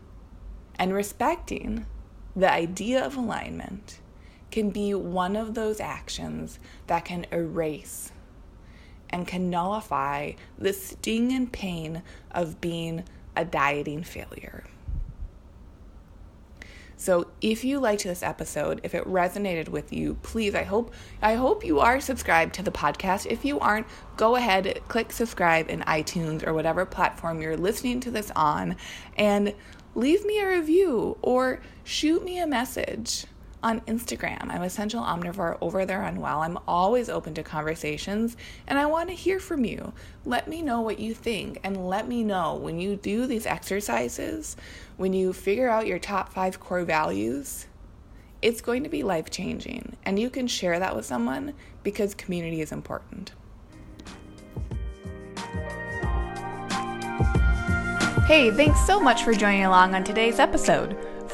and 0.78 0.94
respecting 0.94 1.88
the 2.36 2.52
idea 2.52 3.04
of 3.04 3.16
alignment 3.16 4.00
can 4.52 4.70
be 4.70 4.94
one 4.94 5.36
of 5.36 5.56
those 5.56 5.80
actions 5.80 6.60
that 6.86 7.06
can 7.06 7.26
erase 7.32 8.12
and 9.10 9.26
can 9.26 9.50
nullify 9.50 10.34
the 10.60 10.74
sting 10.74 11.32
and 11.32 11.52
pain 11.52 12.04
of 12.32 12.60
being 12.60 13.06
a 13.36 13.46
dieting 13.46 14.04
failure. 14.04 14.66
So 16.98 17.28
if 17.42 17.64
you 17.64 17.80
liked 17.80 18.04
this 18.04 18.24
episode, 18.24 18.82
if 18.84 18.96
it 18.96 19.06
resonated 19.06 19.70
with 19.70 19.94
you, 19.94 20.16
please 20.24 20.56
I 20.56 20.64
hope 20.64 20.94
I 21.22 21.36
hope 21.36 21.64
you 21.64 21.80
are 21.80 22.00
subscribed 22.00 22.56
to 22.56 22.64
the 22.64 22.72
podcast. 22.72 23.28
If 23.28 23.46
you 23.46 23.60
aren't, 23.60 23.86
go 24.18 24.36
ahead, 24.36 24.82
click 24.88 25.12
subscribe 25.12 25.70
in 25.70 25.82
iTunes 25.82 26.46
or 26.46 26.54
whatever 26.54 26.86
platform 26.86 27.40
you're 27.40 27.56
listening 27.56 28.00
to 28.02 28.12
this 28.12 28.32
on 28.36 28.76
and 29.16 29.54
leave 29.94 30.26
me 30.26 30.40
a 30.40 30.48
review 30.48 31.18
or 31.22 31.62
shoot 31.84 32.24
me 32.24 32.40
a 32.40 32.48
message 32.48 33.26
on 33.64 33.82
Instagram. 33.82 34.50
I'm 34.50 34.62
Essential 34.62 35.04
Omnivore 35.04 35.58
over 35.62 35.86
there 35.86 36.04
on 36.04 36.22
Well. 36.22 36.42
I'm 36.42 36.60
always 36.68 37.10
open 37.10 37.34
to 37.36 37.44
conversations 37.44 38.38
and 38.68 38.78
I 38.78 38.86
want 38.86 39.10
to 39.10 39.16
hear 39.16 39.40
from 39.40 39.66
you. 39.66 39.94
Let 40.26 40.48
me 40.48 40.62
know 40.62 40.82
what 40.82 41.00
you 41.00 41.14
think 41.14 41.60
and 41.64 41.88
let 41.88 42.08
me 42.08 42.24
know 42.24 42.56
when 42.56 42.80
you 42.80 42.96
do 42.96 43.26
these 43.26 43.46
exercises, 43.46 44.56
when 44.98 45.14
you 45.14 45.34
figure 45.34 45.70
out 45.70 45.88
your 45.88 46.00
top 46.00 46.32
five 46.32 46.60
core 46.60 46.84
values, 46.84 47.68
it's 48.42 48.62
going 48.62 48.84
to 48.84 48.90
be 48.90 49.02
life 49.02 49.30
changing. 49.30 49.98
And 50.06 50.20
you 50.20 50.30
can 50.30 50.48
share 50.48 50.78
that 50.80 50.96
with 50.96 51.06
someone 51.06 51.54
because 51.84 52.14
community 52.14 52.62
is 52.62 52.72
important. 52.72 53.32
Hey, 58.28 58.52
thanks 58.52 58.86
so 58.86 59.00
much 59.00 59.24
for 59.24 59.34
joining 59.34 59.64
along 59.64 59.96
on 59.96 60.04
today's 60.04 60.38
episode. 60.38 60.98